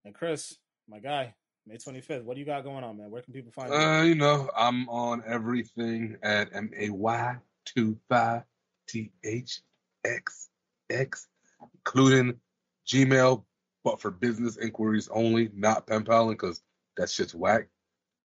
[0.03, 0.57] And Chris,
[0.89, 1.33] my guy,
[1.65, 2.23] May 25th.
[2.23, 3.09] What do you got going on, man?
[3.09, 3.77] Where can people find you?
[3.77, 8.43] Uh, you know, I'm on everything at M A Y two five
[8.87, 9.61] T H
[10.05, 10.49] X
[10.89, 11.27] X,
[11.73, 12.39] including
[12.87, 13.43] Gmail,
[13.87, 16.61] but for business inquiries only, not pen paling, because
[16.97, 17.69] that shit's whack.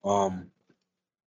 [0.03, 0.47] Um,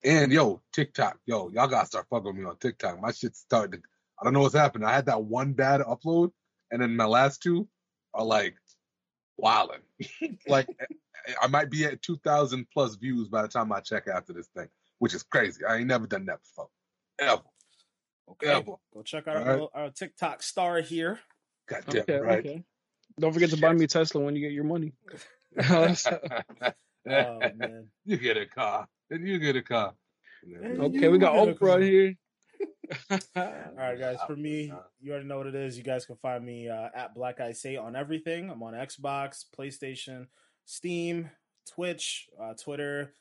[0.04, 3.02] and yo, TikTok, yo, y'all gotta start fucking with me on TikTok.
[3.02, 3.88] My shit's starting to,
[4.20, 4.86] I don't know what's happening.
[4.86, 6.32] I had that one bad upload,
[6.72, 7.70] and then my last two
[8.14, 8.56] are like
[9.38, 9.80] wilding.
[10.50, 10.68] like
[11.42, 14.68] I might be at 2,000 plus views by the time I check after this thing,
[15.00, 15.64] which is crazy.
[15.64, 16.68] I ain't never done that before.
[17.18, 17.44] Ever.
[18.32, 18.62] Okay, yeah.
[18.94, 19.52] go check out our, All right.
[19.54, 21.18] little- our TikTok star here.
[21.70, 22.40] God damn Okay, right.
[22.40, 22.64] okay.
[23.20, 24.94] Don't forget to buy me a Tesla when you get your money.
[27.10, 28.88] Oh man, you get a car.
[29.10, 29.94] And you get a car.
[30.44, 32.16] And okay, we got You get a Oprah here.
[33.10, 34.18] All right, guys.
[34.28, 35.78] For me, you already know what it is.
[35.78, 38.50] You guys can find me uh, at Black Ice Eight on everything.
[38.50, 40.28] I'm on Xbox, PlayStation,
[40.66, 41.30] Steam,
[41.70, 43.14] Twitch, uh, Twitter,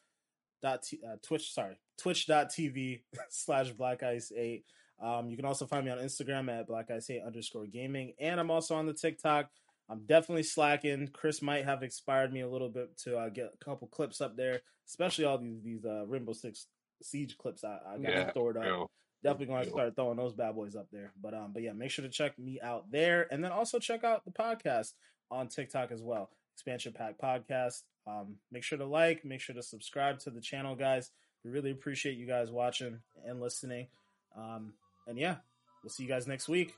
[0.63, 1.53] dot t- uh, Twitch.
[1.53, 4.65] Sorry, Twitch.tv slash Black Ice Eight.
[5.01, 8.41] Um, you can also find me on Instagram at Black Ice Eight underscore Gaming, and
[8.41, 9.49] I'm also on the TikTok.
[9.89, 11.09] I'm definitely slacking.
[11.13, 14.37] Chris might have expired me a little bit to uh, get a couple clips up
[14.37, 16.67] there, especially all these these uh, Rainbow Six
[17.03, 18.91] Siege clips I, I got Yeah, stored up yo.
[19.23, 21.13] definitely going to start throwing those bad boys up there.
[21.21, 24.03] But um, but yeah, make sure to check me out there, and then also check
[24.03, 24.93] out the podcast
[25.31, 26.31] on TikTok as well.
[26.55, 27.83] Expansion Pack Podcast.
[28.07, 31.11] Um, make sure to like, make sure to subscribe to the channel, guys.
[31.45, 33.89] We really appreciate you guys watching and listening.
[34.37, 34.73] Um,
[35.07, 35.37] and yeah,
[35.83, 36.75] we'll see you guys next week.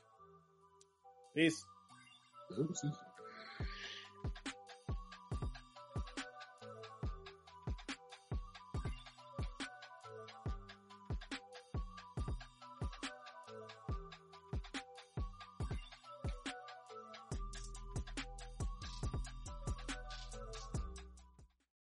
[1.35, 1.63] Peace.
[2.49, 2.87] Claro, sí.